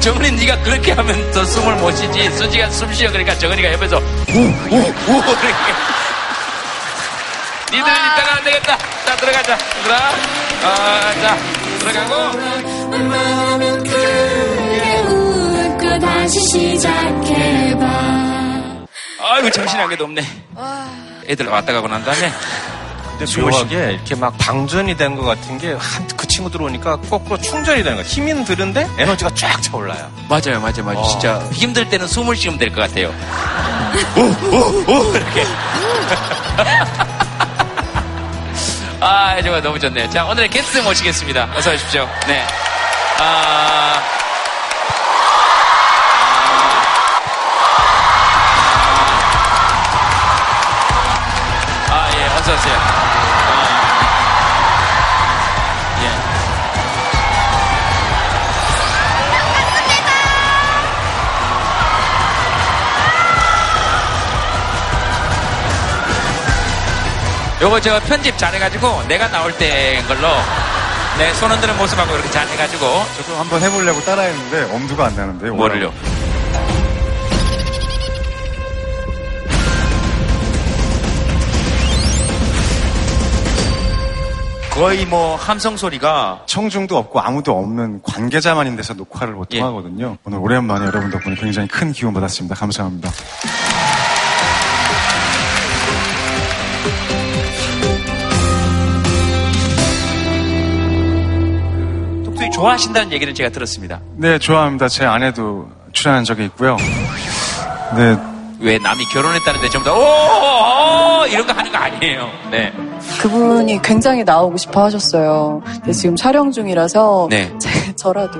[0.05, 2.29] 정은이 네가 그렇게 하면 더 숨을 못 쉬지.
[2.37, 3.09] 수지가 숨 쉬어.
[3.09, 5.73] 그러니까 정은이가 옆에서 우우우 그렇게.
[7.71, 8.77] 니들은 이따가 안 되겠다.
[8.77, 9.57] 자 들어가자.
[9.79, 10.11] 얘들아.
[10.63, 11.37] 아, 자
[11.79, 12.35] 들어가고.
[16.01, 17.85] 다시 시작해봐
[19.21, 20.21] 아이고 정신이 한 개도 없네.
[21.27, 22.31] 애들 왔다 가고 난 다음에
[23.17, 28.05] 근데 묘하게 이렇게 막 방전이 된 것 같은 게그 친구 들어오니까 거꾸로 충전이 되는 거야.
[28.05, 30.11] 힘은 드는데 에너지가 쫙 차올라요.
[30.27, 30.99] 맞아요, 맞아요, 맞아요.
[30.99, 31.07] 어.
[31.07, 33.13] 진짜 힘들 때는 숨을 쉬면 될 것 같아요.
[34.17, 35.45] 우우우 이렇게.
[38.99, 40.09] 아 정말 너무 좋네요.
[40.09, 41.47] 자 오늘의 게스트 모시겠습니다.
[41.55, 42.05] 어서 오십시오.
[42.27, 42.45] 네.
[43.19, 44.01] 아.
[51.89, 52.94] 아, 예, 어서 오세요.
[67.61, 70.27] 요거 제가 편집 잘해가지고 내가 나올 때인 걸로
[71.17, 72.85] 네, 손 흔드는 모습하고 이렇게 잘 해가지고
[73.17, 75.55] 저도 한번 해보려고 따라했는데 엄두가 안 나는데요.
[75.55, 75.93] 뭐를요?
[84.71, 89.61] 거의 뭐 함성 소리가 청중도 없고 아무도 없는 관계자만 있는 데서 녹화를 보통 예.
[89.63, 90.17] 하거든요.
[90.25, 92.55] 오늘 오랜만에 여러분 덕분에 굉장히 큰 기운 받았습니다.
[92.55, 93.09] 감사합니다.
[102.69, 103.99] 좋아하신다는 얘기를 제가 들었습니다.
[104.17, 104.87] 네, 좋아합니다.
[104.87, 106.77] 제 아내도 출연한 적이 있고요.
[107.95, 108.17] 네,
[108.59, 112.27] 왜 남이 결혼했다는데 전부 다 오, 오 이런 거 하는 거 아니에요.
[112.49, 112.73] 네.
[113.21, 115.61] 그분이 굉장히 나오고 싶어 하셨어요.
[115.65, 117.53] 근데 지금 촬영 중이라서 네.
[117.59, 118.39] 제- 저라도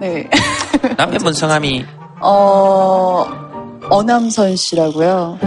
[0.00, 0.28] 네.
[0.96, 1.84] 남편분 성함이
[2.20, 3.24] 어
[3.88, 5.38] 어남선 씨라고요.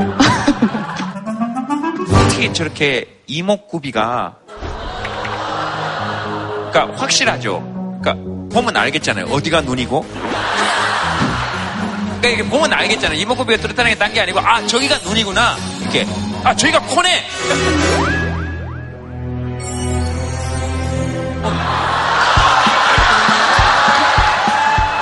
[2.26, 4.36] 어떻게 저렇게 이목구비가
[6.72, 7.73] 그러니까 확실하죠.
[8.04, 8.16] 그러니까
[8.54, 9.26] 보면 알겠잖아요.
[9.28, 10.06] 어디가 눈이고.
[12.22, 13.18] 그러니까 이게 보면 알겠잖아요.
[13.20, 15.56] 이목구비가 뚜렷하는 게 딴 게 아니고 아 저기가 눈이구나.
[15.82, 16.06] 이렇게
[16.44, 17.24] 아 저기가 코네.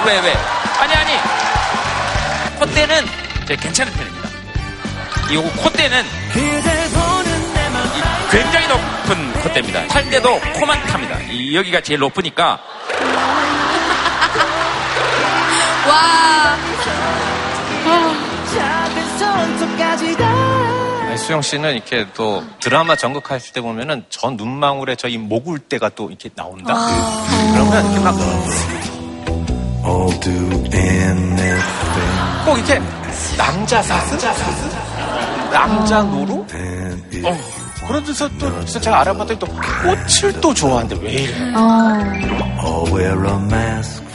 [0.05, 0.33] 왜 왜?
[0.79, 1.11] 아니 아니.
[2.59, 3.05] 콧대는
[3.47, 4.29] 제 괜찮은 편입니다.
[5.29, 6.03] 이거 콧대는
[8.31, 9.87] 굉장히 높은 콧대입니다.
[9.87, 11.17] 탈 때도 코만 탑니다.
[11.29, 12.59] 이- 여기가 제일 높으니까
[15.87, 16.57] 와.
[21.07, 25.89] 아니, 수영 씨는 이렇게 또 드라마 전극하실 때 보면은 저 눈망울에 저 이 목울 때가
[25.95, 26.73] 또 이렇게 나온다.
[27.53, 28.15] 그러면 이렇게 막
[32.45, 32.79] 꼭 이렇게
[33.37, 34.17] 남자 사슴?
[35.51, 36.45] 남자 노루?
[37.25, 37.37] 어,
[37.87, 41.33] 그런 데서 또 진짜 제가 알아봤더니 또 꽃을 또 좋아하는데 왜 이래?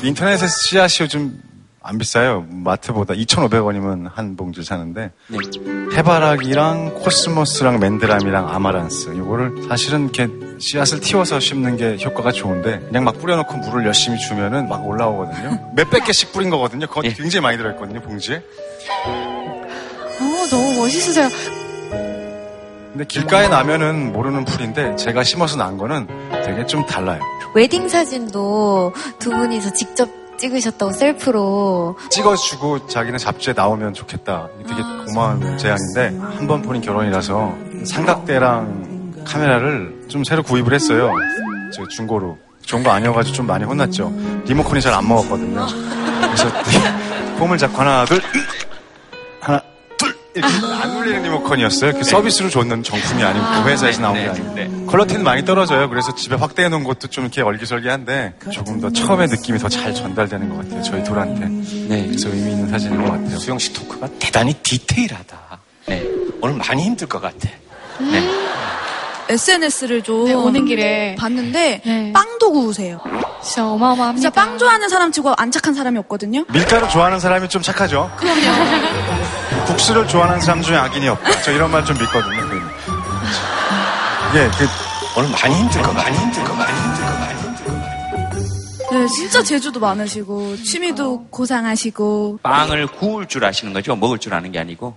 [0.02, 1.38] 인터넷에서 씨앗이 요즘
[1.88, 2.44] 안 비싸요.
[2.50, 5.12] 마트보다 2,500원이면 한 봉지 사는데
[5.96, 13.20] 해바라기랑 코스모스랑 맨드라미랑 아마란스 이거를 사실은 이렇게 씨앗을 틔워서 심는 게 효과가 좋은데 그냥 막
[13.20, 15.70] 뿌려놓고 물을 열심히 주면은 막 올라오거든요.
[15.76, 16.88] 몇백 개씩 뿌린 거거든요.
[16.88, 18.00] 그건 굉장히 많이 들어있거든요.
[18.00, 18.42] 봉지에.
[19.06, 21.28] 어, 너무 멋있으세요.
[22.90, 26.08] 근데 길가에 나면은 모르는 풀인데 제가 심어서 난 거는
[26.44, 27.20] 되게 좀 달라요.
[27.54, 34.48] 웨딩 사진도 두 분이서 직접 찍으셨다고 셀프로 찍어주고 자기는 잡지에 나오면 좋겠다.
[34.68, 37.54] 되게 고마운 제안인데 한번 보는 결혼이라서
[37.86, 41.10] 삼각대랑 카메라를 좀 새로 구입을 했어요.
[41.72, 42.38] 저 중고로.
[42.64, 44.12] 좋은 거 아니어가지고 좀 많이 혼났죠.
[44.44, 45.66] 리모컨이 잘 안 먹었거든요.
[46.20, 46.48] 그래서
[47.38, 48.55] 폼을 잡고 하나 둘 하나 둘 이렇게
[50.42, 51.92] 안 울리는 리모컨이었어요.
[51.92, 55.88] 그 서비스로 줬는 정품이 아니고 그 회사에서 나온 게 아니고 퀄러티는 많이 떨어져요.
[55.88, 60.48] 그래서 집에 확대해 놓은 것도 좀 이렇게 얼기설기한데 조금 더 처음의 느낌이 더 잘 전달되는
[60.48, 60.82] 것 같아요.
[60.82, 61.46] 저희 둘한테.
[61.88, 62.06] 네.
[62.06, 63.36] 그래서 의미 있는 사진인 것 같아요.
[63.38, 65.36] 수영 씨 토크가 대단히 디테일하다.
[65.88, 66.02] 네.
[66.40, 67.48] 오늘 많이 힘들 것 같아.
[68.00, 68.20] 네.
[69.28, 71.14] SNS를 좀 네, 오는 길에.
[71.18, 72.12] 봤는데 네.
[72.12, 73.00] 빵도 구우세요.
[73.42, 74.20] 진짜 어마어마합니다.
[74.30, 76.44] 진짜 빵 좋아하는 사람 치고 안 착한 사람이 없거든요.
[76.52, 78.10] 밀가루 좋아하는 사람이 좀 착하죠.
[78.16, 78.40] 그럼요.
[79.66, 81.42] 국수를 좋아하는 사람 중에 악인이 없다.
[81.42, 82.40] 저 이런 말 좀 믿거든요.
[82.48, 82.56] 그-
[84.30, 84.68] 이게 그
[85.18, 89.42] 오늘 많이 힘들 것 많이 힘들 것 많이 힘들 것 많이 힘들 것 네, 진짜
[89.42, 93.96] 재주도 많으시고 취미도 고상하시고 빵을 구울 줄 아시는 거죠?
[93.96, 94.94] 먹을 줄 아는 게 아니고.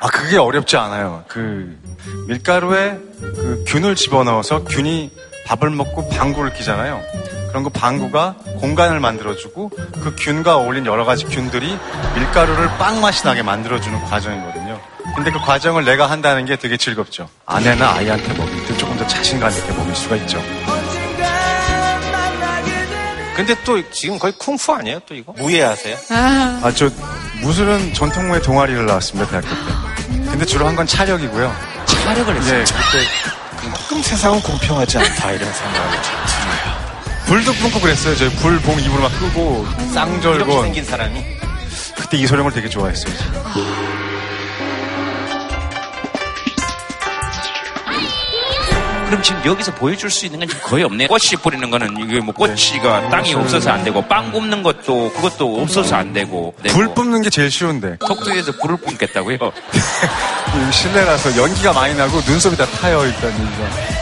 [0.00, 1.24] 아, 그게 어렵지 않아요.
[1.28, 1.78] 그,
[2.28, 5.10] 밀가루에 그 균을 집어넣어서 균이
[5.46, 7.00] 밥을 먹고 방구를 끼잖아요.
[7.48, 9.70] 그런 그 방구가 공간을 만들어주고
[10.02, 11.78] 그 균과 어울린 여러 가지 균들이
[12.16, 14.80] 밀가루를 빵 맛이 나게 만들어주는 과정이거든요.
[15.14, 17.28] 근데 그 과정을 내가 한다는 게 되게 즐겁죠.
[17.46, 20.42] 아내나 아이한테 먹일 때 조금 더 자신감 있게 먹일 수가 있죠.
[23.36, 25.00] 근데 또 지금 거의 쿵푸 아니에요?
[25.06, 25.32] 또 이거?
[25.32, 25.96] 무예하세요?
[26.10, 26.88] 아, 아, 저
[27.42, 30.30] 무술은 전통무예 동아리를 나왔습니다, 대학교 때.
[30.30, 31.54] 근데 주로 한 건 차력이고요.
[31.86, 32.60] 차력을 했어요.
[32.60, 36.84] 예, 그때 가끔 세상은 공평하지 않다 이런 생각이 좀 들어요.
[37.26, 38.16] 불도 뿜고 그랬어요.
[38.16, 40.34] 저희 불봉 입으로 막 끄고 쌍절곤.
[40.34, 41.24] 이렇게 생긴 사람이
[41.96, 43.14] 그때 이소룡을 되게 좋아했어요.
[49.14, 51.06] 그럼 지금 여기서 보여줄 수 있는 건 지금 거의 없네.
[51.06, 55.94] 꽃씨 뿌리는 거는 이게 뭐 꽃씨가 땅이 없어서 안 되고 빵 굽는 것도 그것도 없어서
[55.94, 56.52] 안 되고.
[56.70, 57.96] 불 뿜는 게 제일 쉬운데.
[58.04, 59.38] 속도에서 불을 뿜겠다고요?
[60.72, 63.94] 실내라서 연기가 많이 나고 눈썹이 다 타요, 일단 여기가.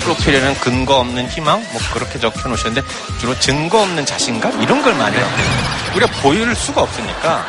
[0.00, 1.60] 프로필에는 근거 없는 희망?
[1.70, 2.84] 뭐 그렇게 적혀 놓으셨는데
[3.20, 4.60] 주로 증거 없는 자신감?
[4.60, 5.26] 이런 걸 많이 해요.
[5.94, 7.46] 우리가 보일 수가 없으니까.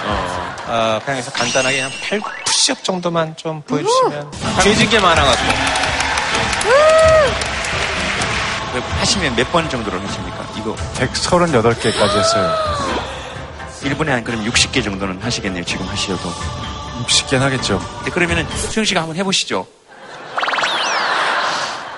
[0.68, 4.32] 어, 그냥 해서 간단하게 그냥 팔 푸시업 정도만 좀 보여주시면.
[4.62, 5.93] 죄진 게 많아가지고
[9.00, 10.46] 하시면 몇 번 정도를 하십니까?
[10.58, 12.56] 이거 138개까지 했어요.
[13.84, 15.64] 1분에 한 그럼 60개 정도는 하시겠네요.
[15.66, 16.32] 지금 하셔도.
[17.06, 17.80] 60개는 하겠죠.
[18.06, 19.66] 네, 그러면은 수영 씨가 한번 해보시죠.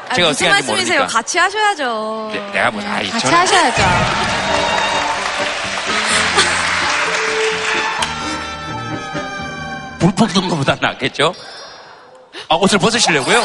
[0.10, 1.00] 아, 제가 무슨 어떻게 하는지 말씀이세요?
[1.00, 1.08] 모르니까.
[1.20, 2.30] 같이 하셔야죠.
[2.34, 3.84] 네, 내가 뭐, 아이, 같이 저는- 하셔야죠.
[10.00, 11.34] 불 뿜는 것보다 낫겠죠?
[12.50, 13.42] 아, 옷을 벗으시려고요?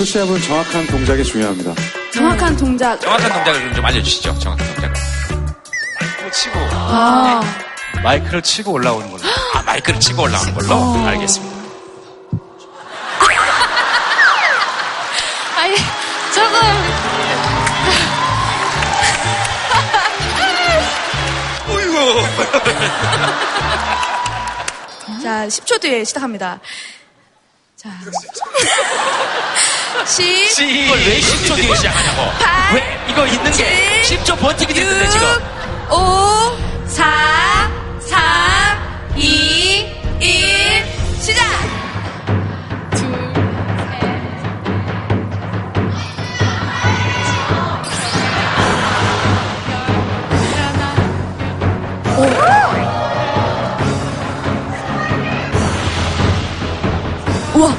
[0.00, 1.74] 푸시업은 정확한 동작이 중요합니다.
[2.14, 2.98] 정확한 동작.
[3.02, 4.38] 정확한 동작을 좀, 좀 알려주시죠.
[4.38, 4.94] 정확한 동작을.
[6.00, 7.40] 마이크를 치고 아.
[8.02, 9.22] 마이크를 치고 올라오는 걸로.
[9.54, 10.74] 아, 마이크를 치고 올라오는 걸로?
[10.74, 11.06] 어.
[11.06, 11.54] 알겠습니다.
[15.58, 15.76] 아니,
[16.34, 16.60] 조금.
[25.22, 26.58] 자, 10초 뒤에 시작합니다.
[27.80, 27.88] 자.
[30.04, 30.60] 10.
[30.60, 32.30] 이걸 왜 10초 뒤에 시작하냐고.
[32.38, 33.06] 팔, 왜?
[33.08, 35.26] 이거 있는 게 10초 버티기 됐는데, 지금.
[35.90, 37.70] 5, 4,
[38.00, 39.86] 3, 2,
[40.20, 41.70] 1, 시작!
[57.54, 57.74] 우와.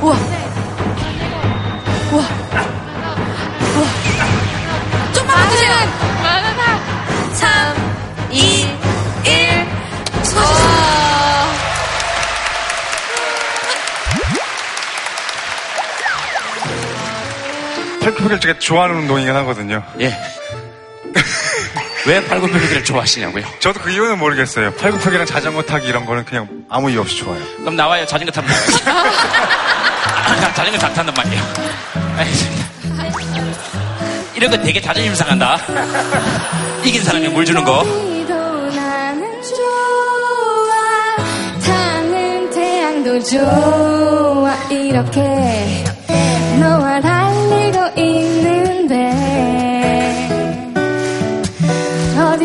[0.00, 0.16] 우와.
[2.12, 2.24] 우와.
[3.74, 3.84] 우와.
[5.12, 5.74] 좀만 봐주세요.
[6.22, 7.34] 많은 학.
[7.34, 7.76] 3,
[8.30, 8.36] 2,
[9.24, 9.66] 1.
[10.22, 10.82] 수고하셨습니다.
[18.00, 19.82] 탱크 결제가 좋아하는 운동이긴 하거든요.
[20.00, 20.12] 예.
[22.06, 23.44] 왜 팔굽혀펴기를 좋아하시냐고요?
[23.60, 24.72] 저도 그 이유는 모르겠어요.
[24.74, 27.40] 팔굽혀펴기랑 자전거 타기 이런 거는 그냥 아무 이유 없이 좋아요.
[27.58, 28.04] 그럼 나와요.
[28.06, 29.12] 자전거 타면 나와요.
[30.40, 31.42] 나 자전거 잘 탄단 말이에요.
[32.18, 32.62] 알겠습니다.
[34.34, 35.58] 이런 거 되게 자존심 상한다.
[36.82, 37.84] 이긴 사람이 물 주는 거.
[37.84, 38.34] 도
[38.74, 41.16] 나는 좋아
[41.64, 45.84] 타는 태양도 좋아 이렇게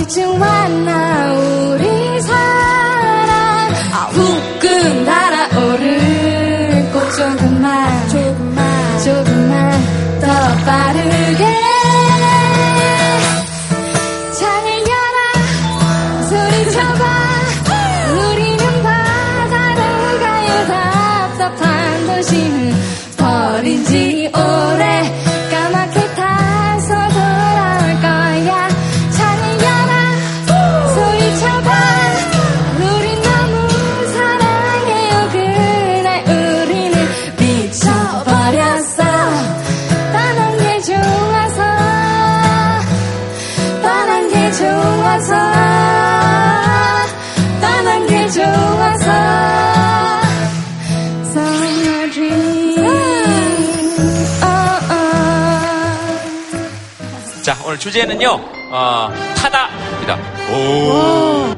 [0.08, 3.74] 어디쯤 왔나 우리 사랑.
[4.14, 10.28] 후끈 달아오를 꽃 조금만 조금만 조금만 더
[10.66, 11.27] 빠르게
[57.78, 58.28] 오늘 주제는요,
[58.72, 60.16] 어, 타다입니다.
[60.52, 61.56] 오.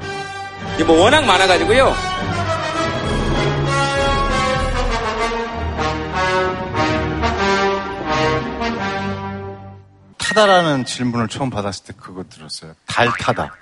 [0.76, 1.94] 이게 뭐 워낙 많아가지고요.
[10.18, 12.74] 타다라는 질문을 처음 받았을 때 그거 들었어요.
[12.86, 13.56] 달 타다.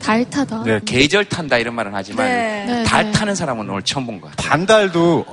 [0.00, 0.62] 달 타다.
[0.64, 2.64] 네, 계절 탄다 이런 말은 하지만 네.
[2.66, 3.12] 네, 달 네.
[3.12, 4.48] 타는 사람은 오늘 처음 본 것 같아요.
[4.50, 5.26] 반달도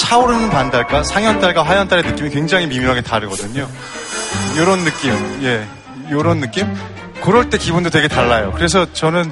[0.00, 3.68] 차오르는 반달과 상현달과 하현달의 느낌이 굉장히 미묘하게 다르거든요.
[4.56, 5.66] 요런 느낌, 예,
[6.10, 6.66] 요런 느낌?
[7.22, 8.52] 그럴 때 기분도 되게 달라요.
[8.56, 9.30] 그래서 저는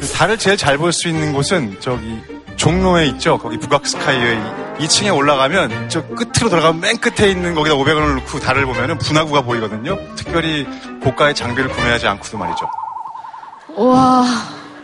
[0.00, 2.18] 그 달을 제일 잘 볼 수 있는 곳은 저기
[2.56, 3.38] 종로에 있죠.
[3.38, 4.38] 거기 북악스카이에
[4.78, 9.98] 2층에 올라가면 저 끝으로 들어가면 맨 끝에 있는 거기다 500원을 넣고 달을 보면은 분화구가 보이거든요.
[10.16, 10.66] 특별히
[11.02, 12.70] 고가의 장비를 구매하지 않고도 말이죠.
[13.76, 14.24] 와.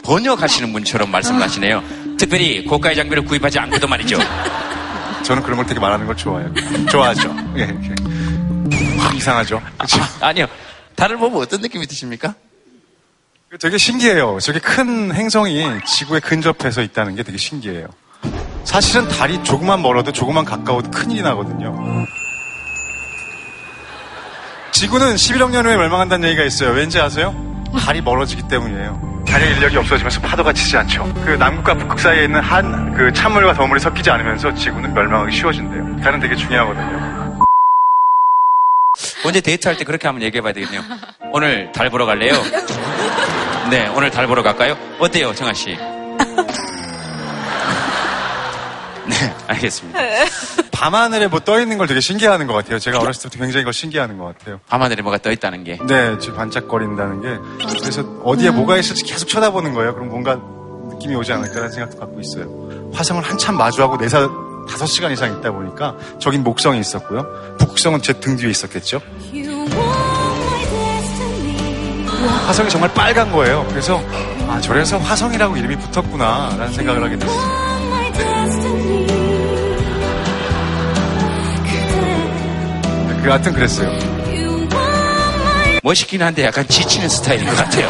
[0.05, 1.83] 번역하시는 분처럼 말씀을 하시네요.
[2.19, 4.19] 특별히 고가의 장비를 구입하지 않고도 말이죠.
[5.27, 6.55] 저는 그런 걸 되게 말하는 걸 좋아해요.
[6.89, 7.35] 좋아하죠.
[7.57, 9.17] 예, 예.
[9.17, 9.61] 이상하죠.
[9.77, 10.01] 그쵸?
[10.21, 10.47] 아, 아니요.
[10.95, 12.35] 달을 보면 어떤 느낌이 드십니까?
[13.61, 14.39] 되게 신기해요.
[14.41, 17.89] 저게 큰 행성이 지구에 근접해서 있다는 게 되게 신기해요.
[18.63, 22.07] 사실은 달이 조금만 멀어도 조금만 가까워도 큰일이 나거든요.
[24.71, 26.71] 지구는 11억 년 후에 멸망한다는 얘기가 있어요.
[26.71, 27.56] 왠지 아세요?
[27.79, 29.25] 달이 멀어지기 때문이에요.
[29.29, 31.05] 달의 인력이 없어지면서 파도가 치지 않죠.
[31.25, 36.01] 그 남극과 북극 사이에 있는 한 그 찬물과 더물이 섞이지 않으면서 지구는 멸망하기 쉬워진대요.
[36.03, 37.37] 달은 되게 중요하거든요.
[39.27, 40.81] 언제 데이트할 때 그렇게 한번 얘기해봐야 되겠네요.
[41.33, 42.33] 오늘 달 보러 갈래요?
[43.71, 44.79] 네, 오늘 달 보러 갈까요?
[44.99, 45.77] 어때요, 정아 씨?
[49.07, 49.99] 네, 알겠습니다.
[50.81, 52.79] 밤하늘에 뭐 떠 있는 걸 되게 신기해하는 것 같아요.
[52.79, 54.61] 제가 어렸을 때부터 굉장히 그걸 신기해하는 것 같아요.
[54.69, 55.79] 밤하늘에 뭐가 떠 있다는 게.
[55.87, 57.39] 네, 지금 반짝거린다는 게.
[57.81, 59.95] 그래서 어디에 뭐가 있을지 계속 쳐다보는 거예요.
[59.95, 60.39] 그럼 뭔가
[60.93, 62.91] 느낌이 오지 않을까라는 생각도 갖고 있어요.
[62.93, 64.29] 화성을 한참 마주하고 네사
[64.69, 67.25] 다섯 시간 이상 있다 보니까 저긴 목성이 있었고요.
[67.59, 69.01] 북극성은 제 등 뒤에 있었겠죠.
[72.47, 73.65] 화성이 정말 빨간 거예요.
[73.69, 74.03] 그래서
[74.49, 77.76] 아 저래서 화성이라고 이름이 붙었구나라는 생각을 하게 됐어요.
[83.27, 83.91] 그 하여튼 그랬어요.
[85.83, 87.89] 멋있긴 한데 약간 지치는 스타일인 것 같아요.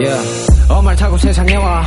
[0.00, 0.46] Yeah.
[0.70, 1.84] 엄마를 타고 세상에 와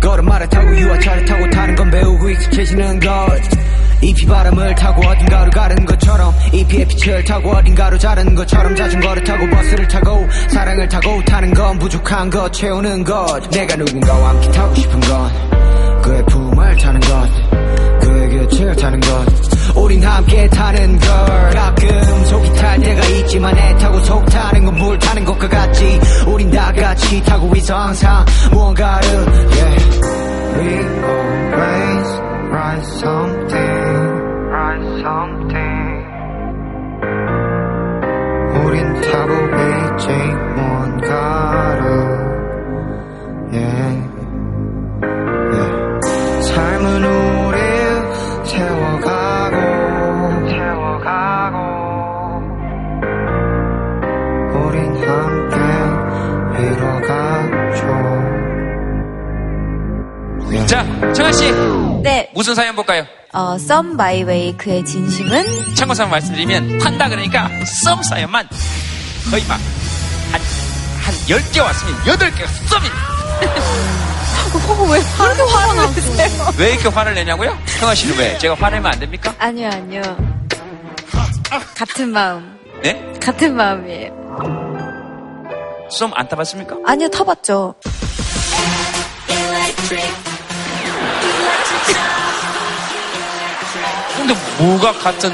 [0.00, 3.67] 걸음마를 타고 유아차를 타고 타는 건 배우고 익숙해지는 것
[4.02, 9.88] 잎이 바람을 타고 어딘가로 가는 것처럼 잎이 햇빛을 타고 어딘가로 자르는 것처럼 자전거를 타고 버스를
[9.88, 13.50] 타고 사랑을 타고 타는 건 부족한 것 채우는 것.
[13.50, 17.28] 내가 누군가와 함께 타고 싶은 건 그의 품을 타는 것
[18.00, 19.76] 그의 곁을 타는 것.
[19.76, 24.98] 우린 함께 타는 걸 가끔 속이 탈 때가 있지만 애 타고 속 타는 건 물
[24.98, 29.78] 타는 것과 같지 우린 다 같이 타고 있어 항상 무언가를 yeah.
[30.56, 30.68] We
[31.04, 32.20] always
[32.50, 33.77] write something
[35.00, 35.88] something
[38.64, 40.08] 우린 타고있지
[40.56, 41.84] 뭔가를
[43.52, 43.94] yeah.
[45.54, 45.72] Yeah.
[46.42, 47.58] 삶은 우릴
[48.44, 49.56] 채워가고
[50.48, 51.56] 채워가고
[54.54, 55.56] 우린 함께
[56.56, 57.80] 빌어가죠
[60.50, 60.66] yeah.
[60.66, 60.72] 자,
[61.12, 61.52] 정아씨
[62.02, 62.30] 네.
[62.34, 63.04] 무슨 사연 볼까요?
[63.32, 67.48] 어, 썸 마이 웨이 그의 진심은 참고서 말씀드리면 판다 그러니까
[67.84, 68.48] 썸 사연만
[69.30, 69.60] 거의 막
[70.32, 70.40] 한,
[71.02, 72.88] 한 10개 왔으면 8개가 썸이
[74.90, 76.52] 왜 그렇게 화가 나세요?
[76.58, 77.56] 왜 이렇게 화를 내냐고요?
[77.78, 78.38] 청아 씨는 왜?
[78.38, 79.34] 제가 화내면 안 됩니까?
[79.38, 80.02] 아니요, 아니요.
[81.76, 82.58] 같은 마음.
[82.82, 83.12] 네?
[83.20, 84.12] 같은 마음이에요.
[85.90, 86.76] 썸 안 타봤습니까?
[86.86, 87.74] 아니요, 타봤죠.
[94.28, 95.30] 근데 뭐가 같은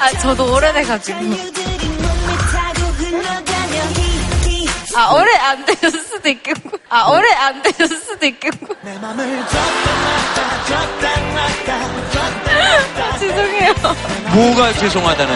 [0.00, 1.18] 아, 저도 오래돼가지고.
[4.96, 6.78] 아, 오래 안 되셨을 수도 있겠고.
[6.88, 8.72] 아, 오래 안 되셨을 수도 있겠고.
[13.18, 13.72] 죄송해요.
[14.32, 15.34] 뭐가 죄송하다는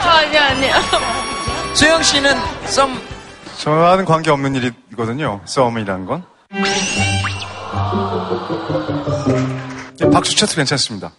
[0.00, 0.72] 아, 아니요, 아니요.
[1.74, 2.34] 수영 씨는
[2.66, 3.00] 썸
[3.58, 5.40] 저와는 관계 없는 일이거든요.
[5.44, 6.24] 썸이라는 건.
[10.00, 11.12] 예, 박수 쳐도 괜찮습니다.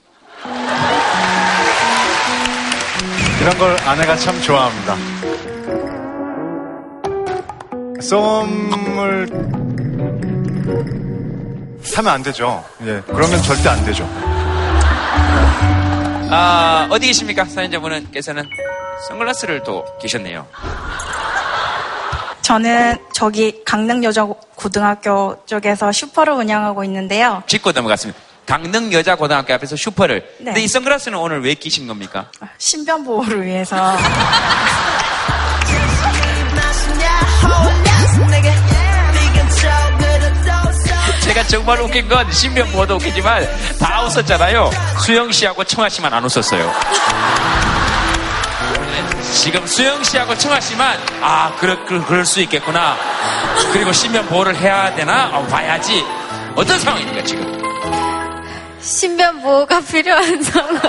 [3.41, 4.95] 이런 걸 아내가 참 좋아합니다.
[8.01, 9.27] 썸을
[11.95, 12.63] 하면 안 되죠.
[12.83, 14.07] 예, 그러면 절대 안 되죠.
[16.29, 17.45] 아, 어디 계십니까?
[17.45, 18.43] 사연자분께서는
[19.07, 20.45] 선글라스를 또 계셨네요.
[22.41, 27.43] 저는 저기 강릉여자고등학교 쪽에서 슈퍼를 운영하고 있는데요.
[27.47, 28.26] 짚고 넘어갔습니다.
[28.47, 30.21] 강릉 여자 고등학교 앞에서 슈퍼를.
[30.39, 30.45] 네.
[30.45, 32.31] 근데 이 선글라스는 오늘 왜 끼신 겁니까?
[32.57, 33.75] 신변 보호를 위해서
[41.21, 43.45] 제가 정말 웃긴 건 신변 보도 웃기지만
[43.79, 44.71] 다 웃었잖아요.
[45.03, 46.71] 수영 씨하고 청아 씨만 안 웃었어요.
[49.33, 52.95] 지금 수영 씨하고 청아 씨만 아 그럴, 그럴, 그럴 수 있겠구나.
[53.73, 55.37] 그리고 신변 보호를 해야 되나?
[55.37, 56.03] 어, 봐야지.
[56.55, 57.56] 어떤 상황입니까 지금?
[58.79, 60.81] 신변 보호가 필요한 상황.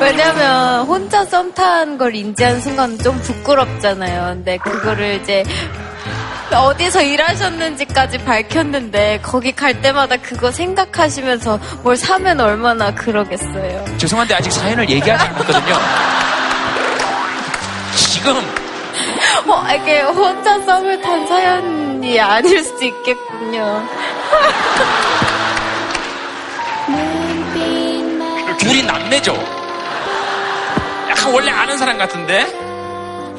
[0.00, 4.34] 왜냐면 혼자 썸탄걸 인지한 순간 좀 부끄럽잖아요.
[4.34, 5.44] 근데 그거를 이제
[6.52, 13.84] 어디서 일하셨는지까지 밝혔는데 거기 갈 때마다 그거 생각하시면서 뭘 사면 얼마나 그러겠어요.
[13.98, 15.78] 죄송한데 아직 사연을 얘기하지 않았거든요.
[17.96, 18.63] 지금
[19.46, 23.82] 어, 이게 혼자 썸을 탄 사연이 아닐 수도 있겠군요.
[28.58, 29.32] 둘이 남매죠.
[31.10, 32.46] 약간 원래 아는 사람 같은데.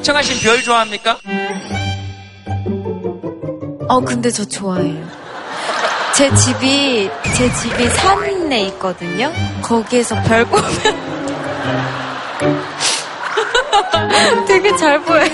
[0.02, 1.18] 청아 씨는 별 좋아합니까?
[3.88, 5.04] 어, 근데 저 좋아해요.
[6.14, 9.32] 제 집이, 제 집이 산에 있거든요?
[9.62, 10.64] 거기에서 별 보면
[14.46, 15.28] 되게 잘 보여요.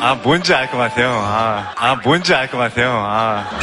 [0.00, 1.10] 아, 뭔지 알 것 같아요.
[1.10, 2.92] 아, 아 뭔지 알 것 같아요.
[3.06, 3.48] 아.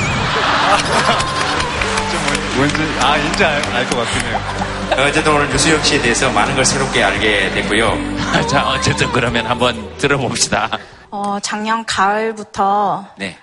[2.12, 2.22] 좀
[2.58, 4.40] 뭔지, 뭔지, 아, 인지 알것 같긴 해요.
[5.08, 7.94] 어쨌든 오늘 유수영 씨에 대해서 많은 걸 새롭게 알게 됐고요.
[8.48, 10.70] 자, 어쨌든 그러면 한번 들어봅시다.
[11.12, 13.38] 어, 작년 가을부터 네.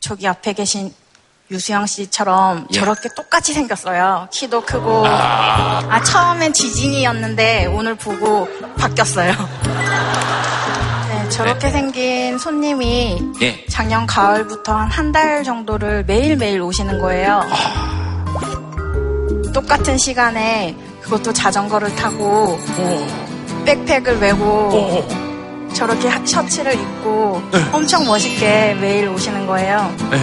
[0.00, 0.92] 저기 앞에 계신
[1.50, 2.78] 유수영 씨처럼 예.
[2.78, 4.28] 저렇게 똑같이 생겼어요.
[4.32, 5.06] 키도 크고.
[5.06, 5.82] 아.
[5.88, 8.48] 아, 처음엔 지진이었는데 오늘 보고
[8.78, 9.32] 바뀌었어요.
[11.26, 13.64] 네, 저렇게 생긴 손님이 예.
[13.68, 17.42] 작년 가을부터 한 한 달 정도를 매일매일 오시는 거예요.
[19.52, 22.58] 똑같은 시간에 그것도 자전거를 타고
[23.64, 25.06] 백팩을 메고
[25.72, 29.94] 저렇게 하- 셔츠를 입고 엄청 멋있게 매일 오시는 거예요.
[30.10, 30.18] 네.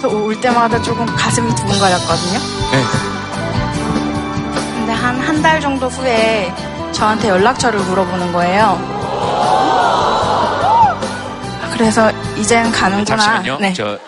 [0.00, 2.38] 그래서 올 때마다 조금 가슴이 두근거렸거든요.
[2.72, 2.82] 네.
[4.78, 6.52] 근데 한 한 달 정도 후에
[6.92, 8.96] 저한테 연락처를 물어보는 거예요.
[11.72, 13.16] 그래서 이젠 가는구나.
[13.16, 13.58] 잠시만요.
[13.60, 13.72] 네.
[13.74, 13.98] 저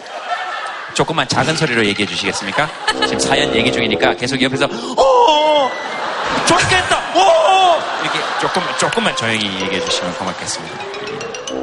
[0.95, 2.69] 조금만 작은 소리로 얘기해 주시겠습니까?
[3.07, 5.71] 지금 사연 얘기 중이니까 계속 옆에서 오
[6.47, 7.21] 좋겠다 오
[8.03, 10.77] 이렇게 조금만 조금만 조용히 얘기해 주시면 고맙겠습니다.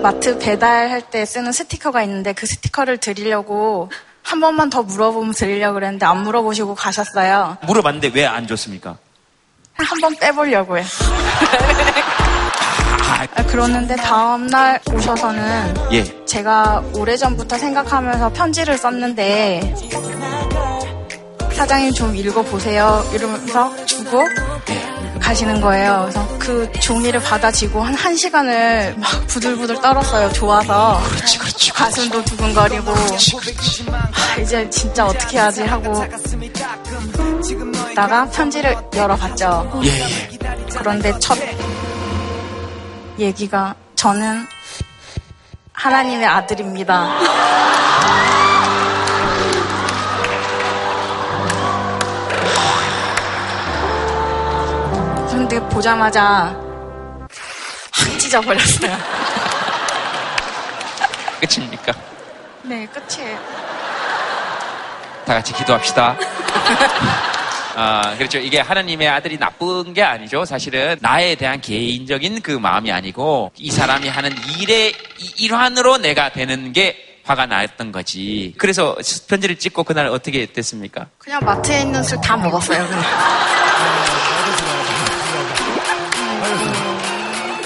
[0.02, 3.92] 마트 배달할 때 쓰는 스티커가 있는데 그 스티커를 드리려고
[4.24, 7.58] 한 번만 더 물어보면 드리려고 그랬는데 안 물어보시고 가셨어요.
[7.64, 8.98] 물어봤는데 왜 안 줬습니까?
[9.74, 10.84] 한 번 빼보려고요.
[13.08, 16.26] 아, 그러는데 다음날 오셔서는 예.
[16.26, 19.76] 제가 오래전부터 생각하면서 편지를 썼는데
[21.54, 24.22] 사장님 좀 읽어보세요 이러면서 주고
[25.22, 26.02] 가시는 거예요.
[26.12, 30.32] 그래서 그 종이를 받아지고 한 1시간을 막 부들부들 떨었어요.
[30.34, 31.02] 좋아서.
[31.74, 32.92] 가슴도 두근거리고.
[32.92, 35.94] 아, 이제 진짜 어떻게 하지 하고
[37.96, 39.82] 다가 편지를 열어봤죠.
[39.84, 40.30] 예, 예.
[40.78, 41.38] 그런데 첫
[43.18, 44.46] 얘기가 저는
[45.74, 47.10] 하나님의 아들입니다.
[55.30, 56.56] 근데 보자마자
[57.94, 58.98] 확 찢어버렸어요.
[61.40, 61.94] 끝입니까?
[62.64, 63.38] 네, 끝이에요.
[65.26, 66.16] 다 같이 기도합시다.
[67.76, 68.38] 아, 그렇죠.
[68.40, 70.46] 이게 하나님의 아들이 나쁜 게 아니죠.
[70.46, 76.72] 사실은 나에 대한 개인적인 그 마음이 아니고 이 사람이 하는 일의 이- 일환으로 내가 되는
[76.74, 78.54] 게 화가 났던 거지.
[78.58, 78.96] 그래서
[79.28, 81.08] 편지를 찍고 그날 어떻게 됐습니까?
[81.18, 83.04] 그냥 마트에 있는 술 다 먹었어요, 그냥.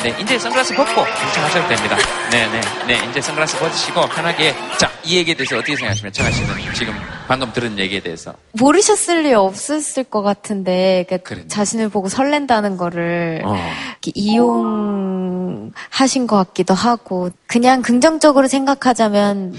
[0.04, 1.97] 네, 이제 선글라스 벗고 결정하셔도 됩니다.
[2.32, 4.56] 네, 네, 네, 이제 선글라스 벗으시고 편하게.
[4.78, 6.93] 자, 이 얘기에 대해서 어떻게 생각하시면 청아 씨는 지금
[7.28, 8.34] 방금 들은 얘기에 대해서.
[8.54, 13.58] 모르셨을 리 없었을 것 같은데 그러니까 자신을 보고 설렌다는 거를 어.
[14.16, 15.74] 이용하신
[16.28, 19.54] 것 같기도 하고 그냥 긍정적으로 생각하자면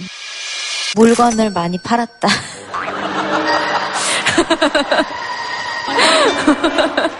[0.96, 2.28] 물건을 많이 팔았다.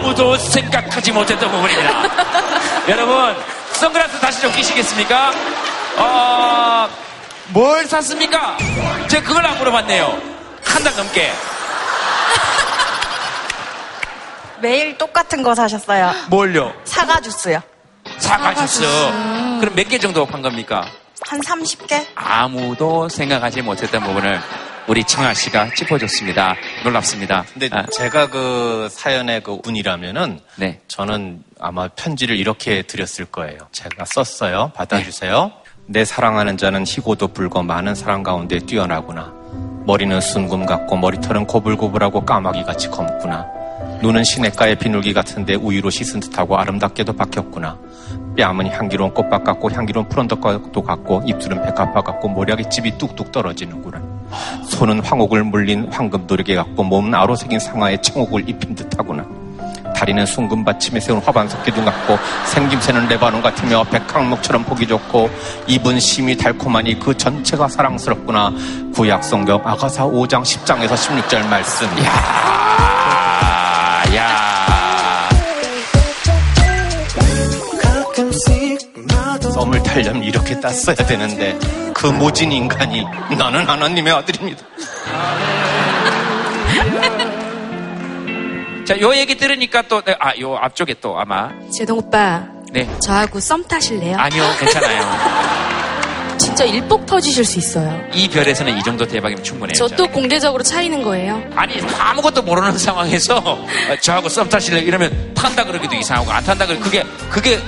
[0.00, 2.02] 아무도 생각하지 못했던 부분입니다.
[2.88, 3.36] 여러분,
[3.72, 5.30] 선글라스 다시 좀 끼시겠습니까?
[5.98, 6.88] 어,
[7.48, 8.56] 뭘 샀습니까?
[9.08, 10.18] 제가 그걸 안 물어봤네요.
[10.64, 11.30] 한 달 넘게.
[14.62, 16.12] 매일 똑같은 거 사셨어요.
[16.28, 16.72] 뭘요?
[16.84, 17.60] 사과 주스요.
[18.18, 18.80] 사과 주스.
[19.60, 20.86] 그럼 몇 개 정도 판 겁니까?
[21.28, 22.06] 한 30개?
[22.14, 24.40] 아무도 생각하지 못했던 부분을
[24.88, 26.56] 우리 청아 씨가 짚어줬습니다.
[26.84, 27.44] 놀랍습니다.
[27.52, 30.80] 근데 아, 제가 그 사연의 그 운이라면은 네.
[30.88, 33.58] 저는 아마 편지를 이렇게 드렸을 거예요.
[33.72, 34.72] 제가 썼어요.
[34.74, 35.52] 받아주세요.
[35.86, 39.32] 내 사랑하는 자는 희고도 불고 많은 사랑 가운데 뛰어나구나.
[39.86, 43.46] 머리는 순금 같고 머리털은 고불고불하고 까마귀 같이 검구나.
[44.02, 47.78] 눈은 시냇가의 비둘기 같은데 우유로 씻은 듯하고 아름답게도 박혔구나.
[48.36, 54.09] 뺨은 향기로운 꽃밭 같고 향기로운 푸른 덕도 같고 입술은 백합화 같고 모략의 즙이 뚝뚝 떨어지는구나.
[54.68, 59.24] 손은 황옥을 물린 황금 노르개 같고 몸은 아로색인 상아의 청옥을 입힌 듯하구나.
[59.94, 65.28] 다리는 숭금 받침에 세운 화반석 기둥 같고 생김새는 레바논 같으며 백항목처럼 보기 좋고
[65.66, 68.50] 입은 심이 달콤하니 그 전체가 사랑스럽구나.
[68.94, 71.86] 구약 성경 아가사 5장 10장에서 16절 말씀.
[72.06, 74.49] 아, 야.
[79.60, 81.58] 썸을 타려면 이렇게 땄어야 되는데
[81.92, 83.04] 그 모진 인간이
[83.36, 84.62] 나는 하나님의 아들입니다.
[88.86, 91.50] 자, 요 얘기 들으니까 또, 네, 아, 요 앞쪽에 또 아마.
[91.76, 92.42] 제동 오빠,
[92.72, 92.88] 네.
[93.04, 94.16] 저하고 썸 타실래요?
[94.16, 95.02] 아니요, 괜찮아요.
[96.38, 98.00] 진짜 일복 터지실 수 있어요.
[98.14, 99.74] 이 별에서는 이 정도 대박이면 충분해요.
[99.74, 101.40] 저 또 공개적으로 차이는 거예요.
[101.54, 103.66] 아니 아무것도 모르는 상황에서 어,
[104.00, 107.58] 저하고 썸 타실래 이러면 탄다 그러기도 이상하고 안 탄다 그러 그게 그게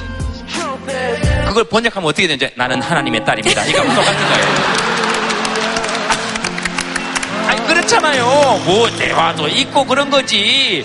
[1.47, 3.65] 그걸 번역하면 어떻게 되는지 나는 하나님의 딸입니다.
[3.67, 4.93] 이거 똑같은 거예요.
[7.49, 8.25] 아니 그렇잖아요.
[8.65, 10.85] 뭐 대화도 있고 그런 거지.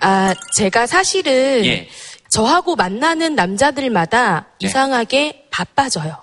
[0.00, 1.88] 아, 제가 사실은 예.
[2.28, 4.66] 저하고 만나는 남자들마다 예.
[4.66, 6.20] 이상하게 바빠져요.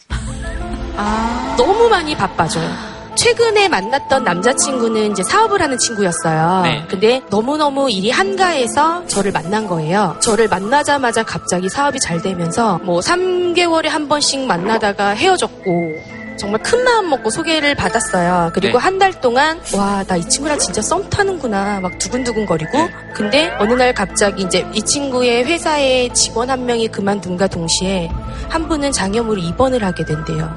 [1.58, 2.89] 너무 많이 바빠져요.
[3.24, 6.62] 최근에 만났던 남자친구는 이제 사업을 하는 친구였어요.
[6.64, 6.86] 네.
[6.90, 10.16] 근데 너무너무 일이 한가해서 저를 만난 거예요.
[10.22, 17.10] 저를 만나자마자 갑자기 사업이 잘 되면서 뭐 3개월에 한 번씩 만나다가 헤어졌고 정말 큰 마음
[17.10, 18.52] 먹고 소개를 받았어요.
[18.54, 18.84] 그리고 네.
[18.86, 22.90] 한달 동안 와 나 이 친구랑 진짜 썸 타는구나 막 두근두근 거리고 네.
[23.14, 28.10] 근데 어느 날 갑자기 이제 이 친구의 회사에 직원 한 명이 그만둔과 동시에
[28.48, 30.50] 한 분은 장염으로 입원을 하게 된대요.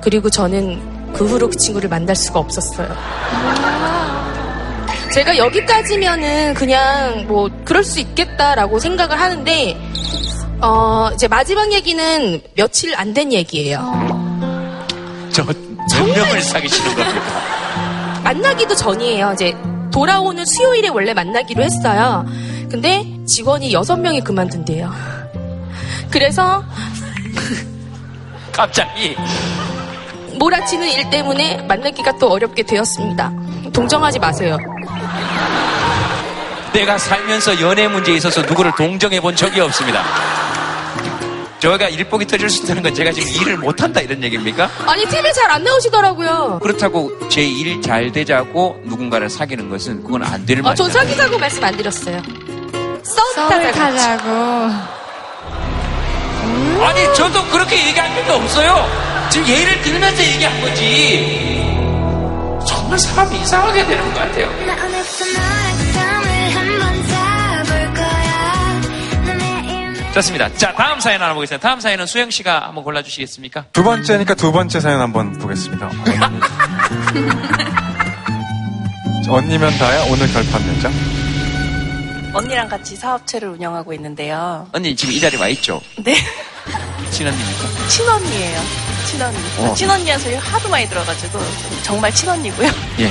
[0.00, 2.94] 그리고 저는 그 후로 그 친구를 만날 수가 없었어요.
[5.12, 9.76] 제가 여기까지면은 그냥 뭐 그럴 수 있겠다라고 생각을 하는데
[10.60, 13.78] 어 이제 마지막 얘기는 며칠 안 된 얘기예요.
[15.32, 15.56] 저몇
[16.16, 18.20] 명을 사귀시는 겁니까?
[18.24, 19.32] 만나기도 전이에요.
[19.34, 19.54] 이제
[19.92, 22.24] 돌아오는 수요일에 원래 만나기로 했어요.
[22.70, 24.92] 근데 직원이 여섯 명이 그만둔대요.
[26.10, 26.64] 그래서
[28.52, 29.16] 갑자기
[30.38, 33.32] 몰아치는 일 때문에 만나기가 또 어렵게 되었습니다.
[33.72, 34.56] 동정하지 마세요.
[36.72, 40.02] 내가 살면서 연애 문제에 있어서 누구를 동정해 본 적이 없습니다.
[41.60, 44.68] 저희가 일복이 터질 수 있다는 건 제가 지금 일을 못한다 이런 얘기입니까?
[44.86, 46.58] 아니 TV 잘안 나오시더라고요.
[46.62, 50.74] 그렇다고 제 일 잘 되자고 누군가를 사귀는 것은 그건 안될 아, 말이에요.
[50.74, 52.20] 전 사귀자고 말씀 안 드렸어요.
[53.02, 53.78] 썸 썸을 타자고.
[53.78, 54.94] 타자고.
[56.84, 59.13] 아니 저도 그렇게 얘기한 적도 없어요.
[59.30, 61.64] 지금 예를 들면서 얘기한 거지.
[62.66, 64.50] 정말 사람이 이상하게 되는 것 같아요.
[70.14, 70.48] 좋습니다.
[70.54, 71.66] 자 다음 사연 하나 보겠습니다.
[71.66, 73.64] 다음 사연은 수영 씨가 한번 골라주시겠습니까?
[73.72, 75.90] 두 번째니까 두 번째 사연 한번 보겠습니다.
[79.28, 80.90] 언니면 다야 오늘 결판 내자.
[82.34, 84.68] 언니랑 같이 사업체를 운영하고 있는데요.
[84.72, 85.80] 언니 지금 이 자리에 와 있죠?
[85.98, 86.16] 네.
[87.10, 87.88] 친언니입니까?
[87.88, 88.60] 친언니예요.
[89.06, 89.38] 친언니.
[89.58, 89.74] 어.
[89.74, 91.38] 친언니한 소리 하도 많이 들어가지고
[91.84, 92.68] 정말 친언니고요.
[92.98, 93.10] 예.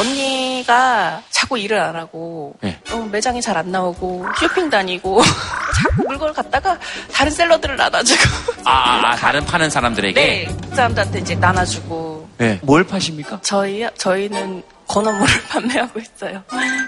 [0.00, 2.76] 언니가 자꾸 일을 안 하고 예.
[2.92, 5.22] 어, 매장에 잘안 나오고 쇼핑 다니고
[5.82, 6.76] 자꾸 물건을 갖다가
[7.12, 8.22] 다른 셀러들을 나눠주고
[8.64, 10.20] 아, 아, 아, 다른 파는 사람들에게?
[10.20, 12.58] 네, 그 사람들한테 이제 나눠주고 네.
[12.62, 13.40] 뭘 파십니까?
[13.42, 16.42] 저희 저희는 건어물을 판매하고 있어요.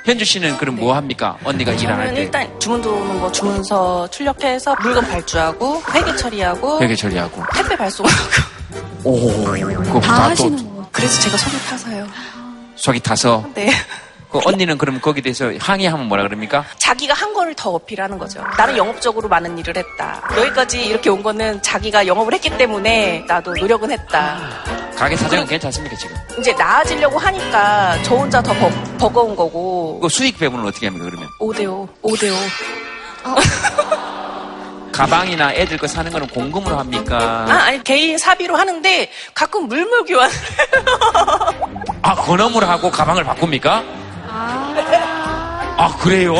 [0.05, 1.36] 현주 씨는 그럼 뭐 합니까?
[1.44, 2.22] 언니가 일안할 저는 때.
[2.22, 7.42] 일단 주문 들어오는 거 주문서 출력해서 물건 발주하고 회계 처리하고 회계 처리하고.
[7.55, 8.18] 택배 발송하고
[9.05, 12.07] 오, 그거 다 다 하시는 또 그래서 제가 속이 타서요.
[12.76, 13.44] 속이 타서.
[13.55, 13.70] 네.
[14.30, 16.64] 그 언니는 그럼 거기에 대해서 항의하면 뭐라 그럽니까?
[16.78, 18.40] 자기가 한 거를 더 어필하는 거죠.
[18.57, 20.22] 나는 영업적으로 많은 일을 했다.
[20.36, 24.38] 여기까지 이렇게 온 거는 자기가 영업을 했기 때문에 나도 노력은 했다.
[25.01, 26.14] 가게 사정은 괜찮습니까, 지금?
[26.38, 29.98] 이제 나아지려고 하니까 저 혼자 더 버, 버거운 거고.
[29.98, 31.26] 그 수익 배분은 어떻게 합니까, 그러면?
[31.40, 32.36] 5대5, 5대5.
[34.92, 37.46] 가방이나 애들 거 사는 거는 공금으로 합니까?
[37.48, 40.30] 아, 아니, 개인 사비로 하는데 가끔 물물 교환.
[42.03, 43.82] 아, 건어물 하고 가방을 바꿉니까?
[44.28, 46.34] 아, 그래요?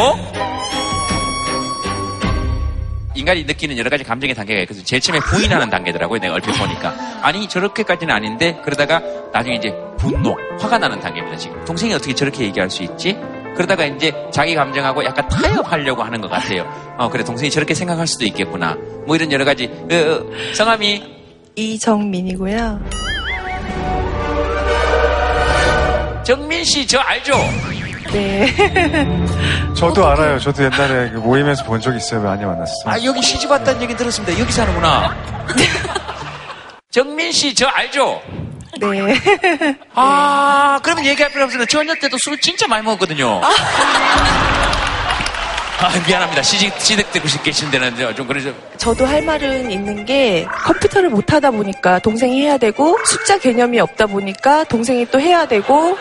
[3.21, 4.83] 인간이 느끼는 여러 가지 감정의 단계가 있거든요.
[4.85, 6.21] 제일 처음에 부인하는 단계더라고요.
[6.21, 6.95] 내가 얼핏 보니까.
[7.23, 9.01] 아니, 저렇게까지는 아닌데, 그러다가
[9.33, 11.63] 나중에 이제 분노, 화가 나는 단계입니다, 지금.
[11.67, 13.17] 동생이 어떻게 저렇게 얘기할 수 있지?
[13.55, 16.65] 그러다가 이제 자기 감정하고 약간 타협하려고 하는 것 같아요.
[16.97, 18.75] 어, 그래, 동생이 저렇게 생각할 수도 있겠구나.
[19.07, 19.67] 뭐 이런 여러 가지.
[19.67, 21.03] 어, 어, 성함이
[21.57, 22.81] 이정민이고요.
[26.25, 27.35] 정민 씨, 저 알죠?
[28.13, 28.47] 네.
[29.77, 30.39] 저도 알아요.
[30.39, 32.21] 저도 옛날에 그 모임에서 본 적 있어요.
[32.23, 32.85] 많이 만났어요.
[32.87, 34.39] 아, 여기 시집 왔다는 얘기 들었습니다.
[34.39, 35.17] 여기 사는구나.
[36.91, 38.21] 정민 씨, 저 알죠?
[38.81, 38.89] 네.
[39.95, 41.67] 아, 그러면 얘기할 필요 없습니다.
[41.71, 43.41] 저녁 때도 술 진짜 많이 먹었거든요.
[45.83, 46.43] 아, 미안합니다.
[46.43, 48.53] 시집, 시댁 되고 계신 데는 좀 그러죠.
[48.77, 54.07] 저도 할 말은 있는 게 컴퓨터를 못 하다 보니까 동생이 해야 되고 숫자 개념이 없다
[54.07, 55.97] 보니까 동생이 또 해야 되고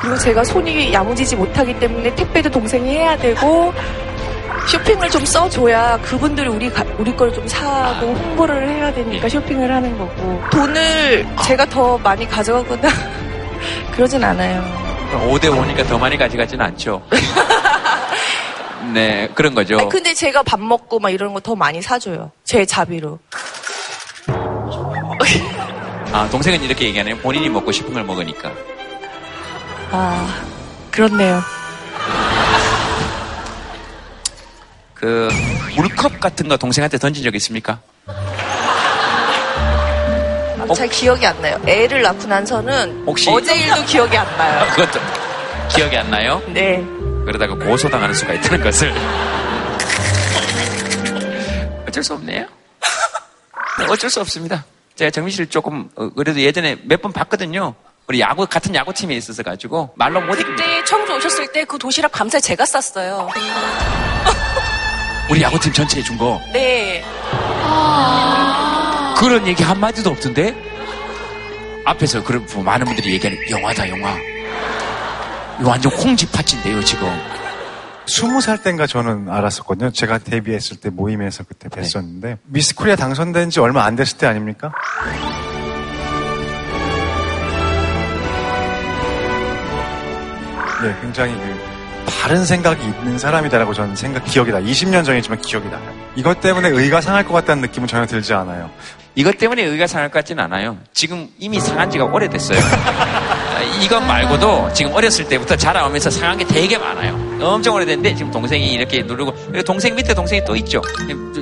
[0.00, 3.72] 그리고 제가 손이 야무지지 못하기 때문에 택배도 동생이 해야 되고
[4.68, 9.96] 쇼핑을 좀 써줘야 그분들이 우리 가- 우리 걸 좀 사고 홍보를 해야 되니까 쇼핑을 하는
[9.98, 12.88] 거고 돈을 제가 더 많이 가져가거나
[13.94, 14.62] 그러진 않아요.
[15.28, 17.02] 5대 5니까 더 많이 가져가지는 않죠.
[18.92, 19.78] 네, 그런 거죠.
[19.78, 22.30] 아니, 근데 제가 밥 먹고 막 이런 거 더 많이 사줘요.
[22.44, 23.18] 제 자비로.
[26.12, 27.16] 아, 동생은 이렇게 얘기하네요.
[27.18, 28.52] 본인이 먹고 싶은 걸 먹으니까.
[29.90, 30.42] 아
[30.90, 31.42] 그렇네요.
[34.94, 35.28] 그,
[35.76, 37.78] 물컵 같은 거 동생한테 던진 적 있습니까?
[40.74, 41.60] 잘 기억이 안 나요.
[41.66, 44.60] 애를 낳고 난서는 혹시- 어제 일도 기억이 안 나요.
[44.60, 44.98] 아, 그것도
[45.68, 46.42] 기억이 안 나요?
[46.48, 46.82] 네.
[47.26, 48.92] 그러다가 고소당하는 수가 있다는 것을.
[51.86, 52.46] 어쩔 수 없네요.
[53.78, 54.64] 네, 어쩔 수 없습니다.
[54.96, 57.74] 제가 정민 씨를 조금, 어, 그래도 예전에 몇 번 봤거든요.
[58.06, 60.62] 우리 야구, 같은 야구팀에 있어서 가지고, 말로 못 이깁니다.
[60.62, 63.28] 그때 청주 오셨을 때 그 도시락 밤새 제가 쌌어요.
[65.30, 66.38] 우리 야구팀 전체에 준 거.
[66.52, 67.02] 네.
[69.16, 70.54] 그런 얘기 한 마디도 없던데?
[71.86, 74.14] 앞에서 그런 뭐 많은 분들이 얘기하는 영화다, 영화.
[75.60, 77.08] 이거 완전 홍지 파츠인데요, 지금.
[78.06, 79.90] 스무 살 땐가 저는 알았었거든요.
[79.92, 84.72] 제가 데뷔했을 때 모임에서 그때 뵀었는데 미스 코리아 당선된 지 얼마 안 됐을 때 아닙니까?
[90.84, 91.58] 네, 굉장히 그
[92.20, 94.60] 바른 생각이 있는 사람이다라고 저는 생각 기억이 나.
[94.60, 95.80] 20년 전이지만 기억이 나요.
[96.14, 98.70] 이것 때문에 의가 상할 것 같다는 느낌은 전혀 들지 않아요.
[99.14, 100.76] 이것 때문에 의가 상할 것 같지는 않아요.
[100.92, 102.58] 지금 이미 상한 지가 오래됐어요.
[103.54, 107.14] 아, 이것 말고도 지금 어렸을 때부터 자라오면서 상한 게 되게 많아요.
[107.40, 110.80] 엄청 오래됐는데 지금 동생이 이렇게 누르고 그리고 동생 밑에 동생이 또 있죠.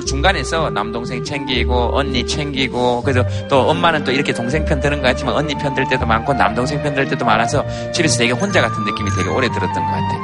[0.05, 5.33] 중간에서 남동생 챙기고 언니 챙기고 그래서 또 엄마는 또 이렇게 동생 편 드는 것 같지만
[5.35, 9.09] 언니 편 들 때도 많고 남동생 편 들 때도 많아서 집에서 되게 혼자 같은 느낌이
[9.17, 10.19] 되게 오래 들었던 것 같아요.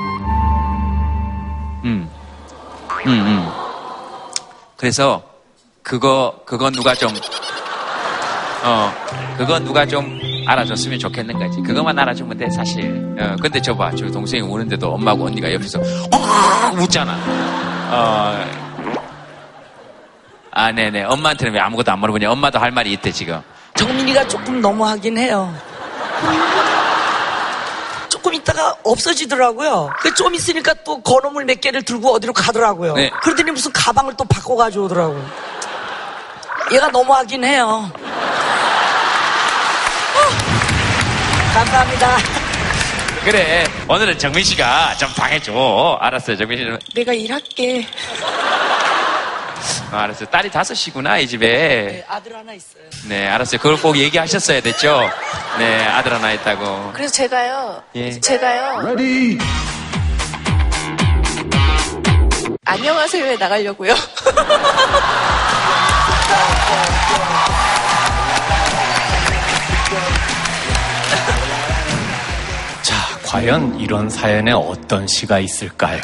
[1.85, 2.09] 음,
[3.05, 3.49] 음, 음.
[4.77, 5.23] 그래서
[5.81, 7.09] 그거 그거 누가 좀
[8.63, 8.93] 어,
[9.37, 11.61] 그거 누가 좀 알아줬으면 좋겠는 거지.
[11.61, 13.15] 그것만 알아주면 돼, 사실.
[13.19, 13.91] 어, 근데 저 봐.
[13.95, 17.13] 저 동생이 우는데도 엄마하고 언니가 옆에서, 어, 웃잖아.
[17.91, 18.45] 어,
[20.51, 21.03] 아, 네네.
[21.03, 22.31] 엄마한테는 왜 아무것도 안 물어보냐.
[22.31, 23.39] 엄마도 할 말이 있대, 지금.
[23.75, 25.53] 정민이가 조금 너무하긴 해요.
[28.09, 29.91] 조금 있다가 없어지더라고요.
[29.99, 32.93] 그좀 있으니까 또 건어물 몇 개를 들고 어디로 가더라고요.
[32.95, 33.09] 네.
[33.21, 35.25] 그러더니 무슨 가방을 또 바꿔 가져오더라고요.
[36.73, 37.89] 얘가 너무하긴 해요.
[41.59, 42.17] 어, 감사합니다.
[43.25, 43.65] 그래.
[43.89, 45.97] 오늘은 정민 씨가 좀 당해줘.
[45.99, 46.79] 알았어요, 정민 씨는.
[46.95, 47.85] 내가 일할게.
[49.91, 50.29] 아, 알았어요.
[50.29, 51.47] 딸이 다섯이구나, 이 집에.
[51.47, 52.83] 네, 아들 하나 있어요.
[53.09, 53.59] 네, 알았어요.
[53.59, 55.09] 그걸 꼭 얘기하셨어야 됐죠?
[55.57, 56.91] 네, 아들 하나 있다고.
[56.93, 57.83] 그래서 제가요.
[57.95, 58.17] 예.
[58.21, 58.95] 제가요.
[62.65, 63.95] 안녕하세요에 나가려고요.
[73.29, 76.01] 과연 이런 사연에 어떤 시가 있을까요?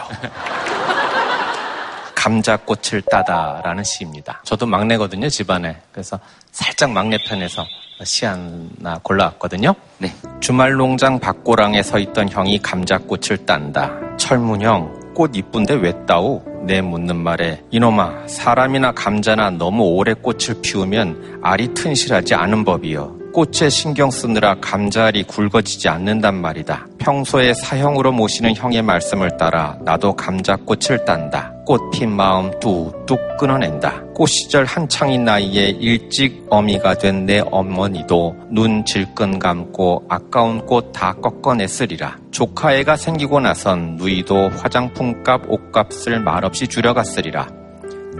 [2.13, 4.41] 감자꽃을 따다라는 시입니다.
[4.43, 5.75] 저도 막내거든요, 집안에.
[5.91, 6.19] 그래서
[6.51, 7.65] 살짝 막내 편에서
[8.03, 9.73] 시 하나 골라왔거든요.
[9.97, 10.13] 네.
[10.39, 13.91] 주말 농장 밭고랑에 서 있던 형이 감자꽃을 딴다.
[14.17, 16.43] 철문형, 꽃 이쁜데 왜 따오?
[16.67, 23.14] 내 묻는 말에 이놈아, 사람이나 감자나 너무 오래 꽃을 피우면 알이 튼실하지 않은 법이요.
[23.35, 26.87] 꽃에 신경 쓰느라 감자알이 굵어지지 않는단 말이다.
[26.99, 31.51] 평소에 사형으로 모시는 형의 말씀을 따라 나도 감자꽃을 딴다.
[31.65, 34.03] 꽃핀 마음 뚝뚝 끊어낸다.
[34.13, 41.11] 꽃 시절 한창인 나이에 일찍 어미가 된 내 어머니도 눈 질끈 감고 아까운 꽃 다
[41.15, 42.17] 꺾어냈으리라.
[42.31, 47.64] 조카애가 생기고 나선 누이도 화장품값 옷값을 말없이 줄여갔으리라.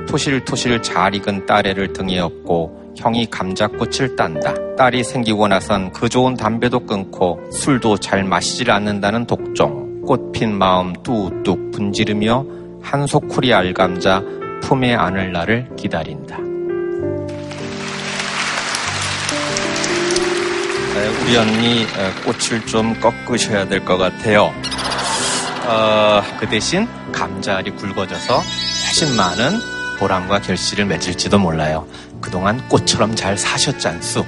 [0.08, 4.54] 토실토실 잘 익은 딸애를 등에 업고 형이 감자꽃을 딴다.
[4.78, 10.02] 딸이 생기고 나선 그 좋은 담배도 끊고 술도 잘 마시질 않는다는 독종.
[10.06, 12.46] 꽃핀 마음 뚝뚝 분지르며
[12.82, 14.22] 한 소쿠리 알감자
[14.62, 16.38] 품에 안을 날을 기다린다.
[20.94, 21.86] 네, 우리 언니 에,
[22.24, 24.54] 꽃을 좀 꺾으셔야 될 것 같아요.
[25.68, 31.88] 어, 그 대신 감자알이 굵어져서 훨씬 많은 보람과 결실을 맺을지도 몰라요.
[32.22, 34.26] 그동안 꽃처럼 잘 사셨잖수.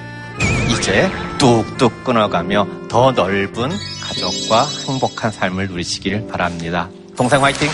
[0.70, 3.70] 이제 뚝뚝 끊어가며 더 넓은
[4.02, 6.90] 가족과 행복한 삶을 누리시길 바랍니다.
[7.16, 7.70] 동생 화이팅!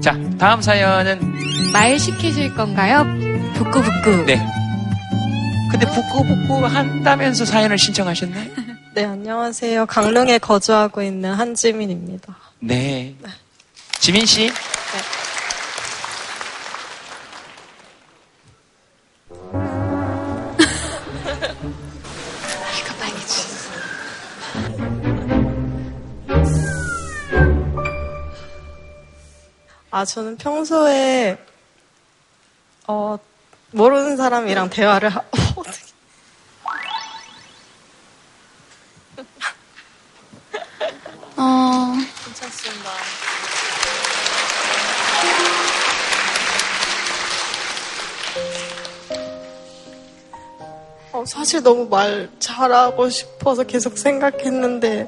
[0.00, 3.04] 자, 다음 사연은 말 시키실 건가요?
[3.54, 4.24] 부끄부끄.
[4.26, 4.46] 네.
[5.70, 8.63] 근데 부끄부끄 한다면서 사연을 신청하셨네?
[8.94, 9.86] 네, 안녕하세요.
[9.86, 12.36] 강릉에 거주하고 있는 한지민입니다.
[12.60, 13.16] 네.
[13.98, 14.52] 지민 씨?
[23.00, 23.48] 빨개지.
[29.90, 31.36] 아, 저는 평소에,
[32.86, 33.18] 어,
[33.72, 35.20] 모르는 사람이랑 대화를 하,
[41.46, 41.92] 어,
[42.24, 42.90] 괜찮습니다.
[51.12, 55.06] 어, 사실 너무 말 잘하고 싶어서 계속 생각했는데,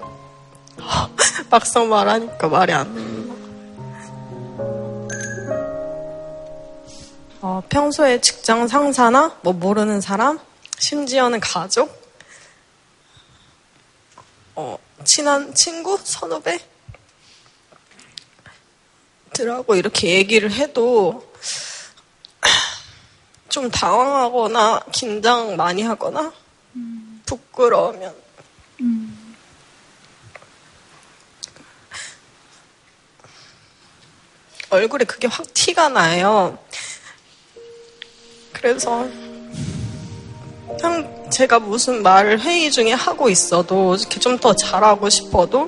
[1.51, 3.17] 막상 말하니까 말이 안.
[7.41, 10.39] 어, 평소에 직장 상사나 뭐 모르는 사람,
[10.79, 11.91] 심지어는 가족,
[14.55, 16.59] 어, 친한 친구, 선후배
[19.33, 21.33] 들하고 이렇게 얘기를 해도
[23.49, 26.33] 좀 당황하거나 긴장 많이 하거나
[27.27, 28.15] 부끄러우면
[34.71, 36.59] 얼굴에 그게 확 티가 나요.
[38.53, 39.09] 그래서
[40.81, 45.67] 그냥 제가 무슨 말을 회의 중에 하고 있어도 이렇게 좀 더 잘하고 싶어도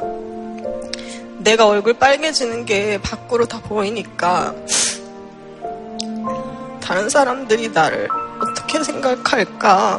[1.38, 4.54] 내가 얼굴 빨개지는 게 밖으로 다 보이니까
[6.82, 8.08] 다른 사람들이 나를
[8.40, 9.98] 어떻게 생각할까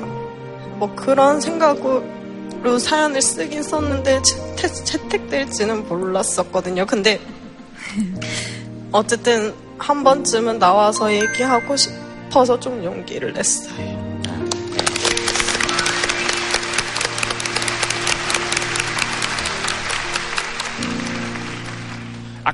[0.77, 6.85] 뭐 그런 생각으로 사연을 쓰긴 썼는데 채택, 채택될지는 몰랐었거든요.
[6.85, 7.19] 근데
[8.91, 13.98] 어쨌든 한 번쯤은 나와서 얘기하고 싶어서 좀 용기를 냈어요.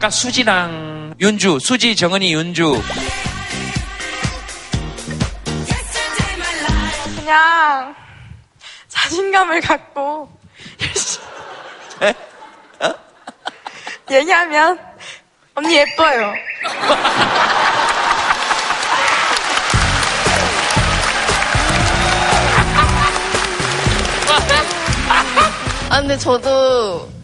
[0.06, 2.80] 아까 수지랑 윤주, 수지, 정은이, 윤주.
[7.16, 7.95] 그냥
[8.88, 10.30] 자신감을 갖고
[10.80, 11.26] 열심히
[14.12, 14.80] 얘기하면
[15.56, 16.34] 언니 예뻐요.
[25.89, 27.14] 아, 근데 저도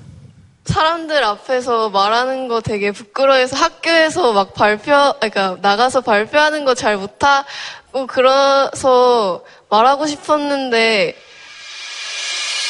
[0.72, 8.08] 사람들 앞에서 말하는 거 되게 부끄러워해서 학교에서 막 발표, 그러니까 나가서 발표하는 거 잘 못하고
[8.08, 11.16] 그래서 말하고 싶었는데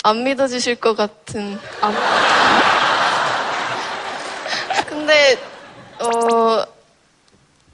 [0.03, 1.59] 안 믿어주실 것 같은.
[1.81, 1.95] 안...
[4.87, 5.37] 근데
[5.99, 6.63] 어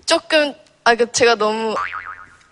[0.05, 0.53] 조금
[0.83, 1.73] 아 그 제가 너무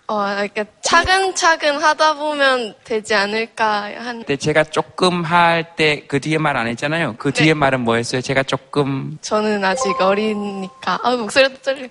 [0.08, 4.18] 어 이렇게 차근차근 하다 보면 되지 않을까 한.
[4.18, 7.16] 근데 제가 조금 할 때 그 뒤에 말 안 했잖아요.
[7.18, 8.20] 그 뒤에 말은 뭐였어요?
[8.20, 11.88] 제가 조금 저는 아직 어리니까 아 목소리도 떨려.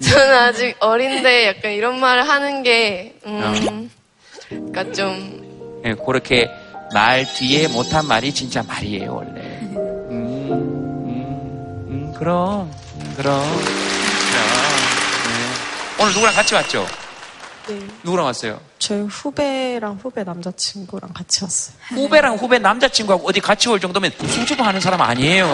[0.00, 3.90] 저는 아직 어린데 약간 이런 말을 하는 게 음,
[4.48, 6.48] 그러니까 좀 예, 그렇게
[6.94, 9.40] 말 뒤에 못한 말이 진짜 말이에요 원래.
[9.40, 9.76] 음,
[10.10, 13.40] 음, 음, 그럼 음, 그럼.
[13.42, 14.38] 네.
[16.00, 16.86] 오늘 누구랑 같이 왔죠?
[17.68, 17.80] 네.
[18.04, 18.60] 누구랑 왔어요?
[18.78, 21.76] 저희 후배랑 후배 남자친구랑 같이 왔어요.
[21.90, 25.46] 후배랑 후배 남자친구하고 어디 같이 올 정도면 수줍어 하는 사람 아니에요.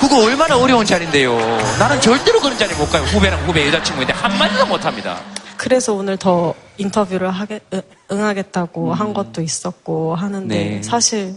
[0.00, 1.34] 그거 얼마나 어려운 자리인데요.
[1.78, 3.02] 나는 절대로 그런 자리 못 가요.
[3.04, 5.20] 후배랑 후배 여자친구인데 한마디도 못 합니다.
[5.56, 7.80] 그래서 오늘 더 인터뷰를 하게, 응,
[8.12, 10.82] 응하겠다고 한 것도 있었고 하는데 네.
[10.82, 11.34] 사실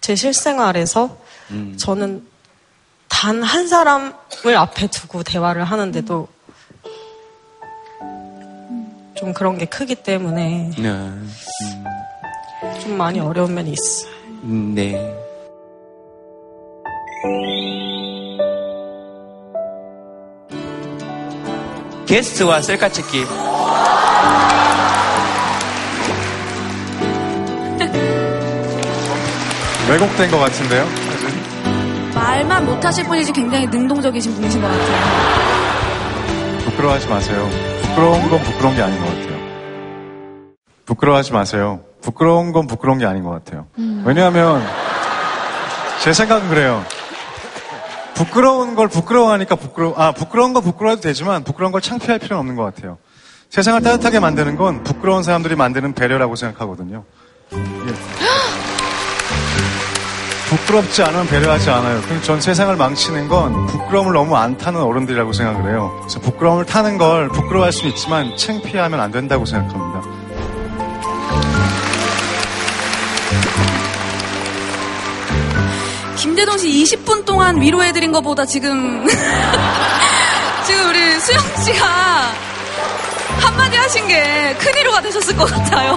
[0.00, 1.18] 제 실생활에서
[1.50, 1.76] 음.
[1.76, 2.26] 저는
[3.08, 6.28] 단 한 사람을 앞에 두고 대화를 하는데도
[9.18, 10.88] 좀 그런 게 크기 때문에 네.
[10.88, 11.34] 음,
[12.80, 14.12] 좀 많이 어려운 면이 있어요.
[14.44, 14.94] 음, 네.
[22.06, 23.24] 게스트와 셀카 찍기.
[29.90, 30.86] 왜곡된 것 같은데요?
[32.14, 34.96] 말만 못하실 분이지 굉장히 능동적이신 분이신 것 같아요.
[36.66, 37.77] 부끄러워하지 마세요.
[37.98, 39.38] 부끄러운 건 부끄러운 게 아닌 것 같아요.
[40.86, 41.80] 부끄러워하지 마세요.
[42.00, 43.66] 부끄러운 건 부끄러운 게 아닌 것 같아요.
[43.76, 44.04] 음.
[44.06, 44.62] 왜냐하면
[46.04, 46.84] 제 생각은 그래요.
[48.14, 52.62] 부끄러운 걸 부끄러워하니까 부끄러 아 부끄러운 건 부끄러워도 되지만 부끄러운 걸 창피할 필요는 없는 것
[52.62, 52.98] 같아요.
[53.50, 57.02] 세상을 따뜻하게 만드는 건 부끄러운 사람들이 만드는 배려라고 생각하거든요.
[57.52, 58.17] 예.
[60.48, 62.00] 부끄럽지 않으면 배려하지 않아요.
[62.02, 65.94] 그럼 전 세상을 망치는 건 부끄러움을 너무 안 타는 어른들이라고 생각을 해요.
[66.00, 70.02] 그래서 부끄러움을 타는 걸 부끄러워할 수는 있지만 창피하면 안 된다고 생각합니다.
[76.16, 79.06] 김대동 씨 20분 동안 위로해드린 것보다 지금
[80.66, 82.32] 지금 우리 수영 씨가
[83.40, 85.92] 한마디 하신 게 큰 위로가 되셨을 것 같아요.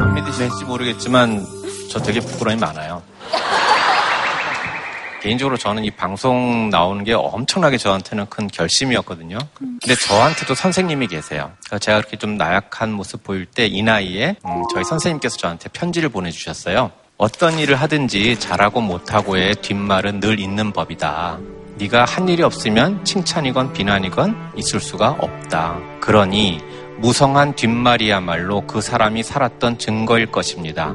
[0.00, 1.46] 안 믿으실지 모르겠지만
[1.94, 3.00] 저 되게 부끄러움이 많아요.
[5.22, 9.38] 개인적으로 저는 이 방송 나오는 게 엄청나게 저한테는 큰 결심이었거든요.
[9.58, 11.52] 근데 저한테도 선생님이 계세요.
[11.80, 16.90] 제가 그렇게 좀 나약한 모습 보일 때 이 나이에 음, 저희 선생님께서 저한테 편지를 보내주셨어요.
[17.16, 21.38] 어떤 일을 하든지 잘하고 못하고의 뒷말은 늘 있는 법이다.
[21.78, 25.78] 네가 한 일이 없으면 칭찬이건 비난이건 있을 수가 없다.
[26.00, 26.60] 그러니
[26.98, 30.92] 무성한 뒷말이야말로 그 사람이 살았던 증거일 것입니다.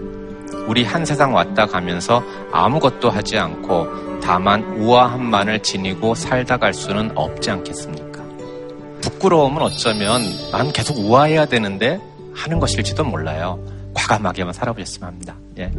[0.69, 7.49] 우리 한 세상 왔다 가면서 아무것도 하지 않고 다만 우아함만을 지니고 살다 갈 수는 없지
[7.49, 8.23] 않겠습니까?
[9.01, 11.99] 부끄러움은 어쩌면 난 계속 우아해야 되는데
[12.35, 13.59] 하는 것일지도 몰라요.
[13.95, 15.35] 과감하게만 살아보셨으면 합니다.
[15.57, 15.71] 예.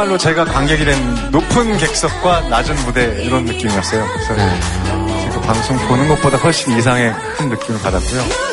[0.00, 4.06] 정말로 제가 관객이 된 높은 객석과 낮은 무대 이런 느낌이었어요.
[4.06, 4.34] 그래서
[5.24, 8.49] 제가 방송 보는 것보다 훨씬 이상의 큰 느낌을 받았고요.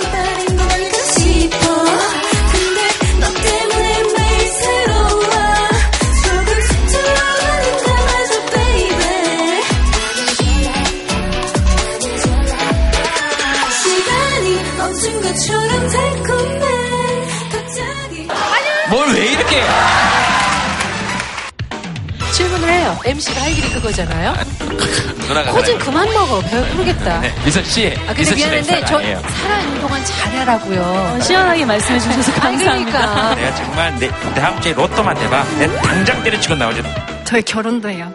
[23.08, 24.34] MC가 할 일이 그거잖아요.
[25.28, 26.40] 누나가 코좀 그만 먹어.
[26.42, 27.20] 배부르겠다.
[27.22, 27.34] 네.
[27.46, 27.94] 미선 씨.
[28.08, 30.82] 아, 근데 미안한데 저 살아있는 동안 잘하라고요.
[30.82, 32.42] 어, 시원하게 말씀해 주셔서 그러니까.
[32.42, 33.00] 감사합니다.
[33.00, 33.36] 그러니까.
[33.36, 35.44] 내가 정말 내, 다음 주에 로또만 해봐.
[35.60, 36.84] 내 당장 때려치고 나오지.
[37.26, 38.14] 저희 결혼도 해요.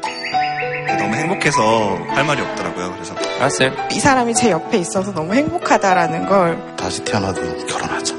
[0.98, 2.92] 너무 행복해서 할 말이 없더라고요.
[2.92, 3.72] 그래서 알았어요.
[3.92, 8.14] 이 사람이 제 옆에 있어서 너무 행복하다라는 걸 다시 태어나도 결혼하자.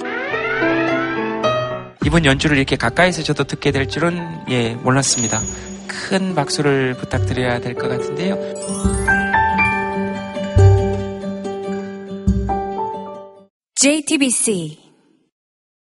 [2.06, 5.40] 이번 연주를 이렇게 가까이서 저도 듣게 될 줄은 예 몰랐습니다.
[5.88, 8.38] 큰 박수를 부탁드려야 될 것 같은데요.
[13.76, 14.83] JTBC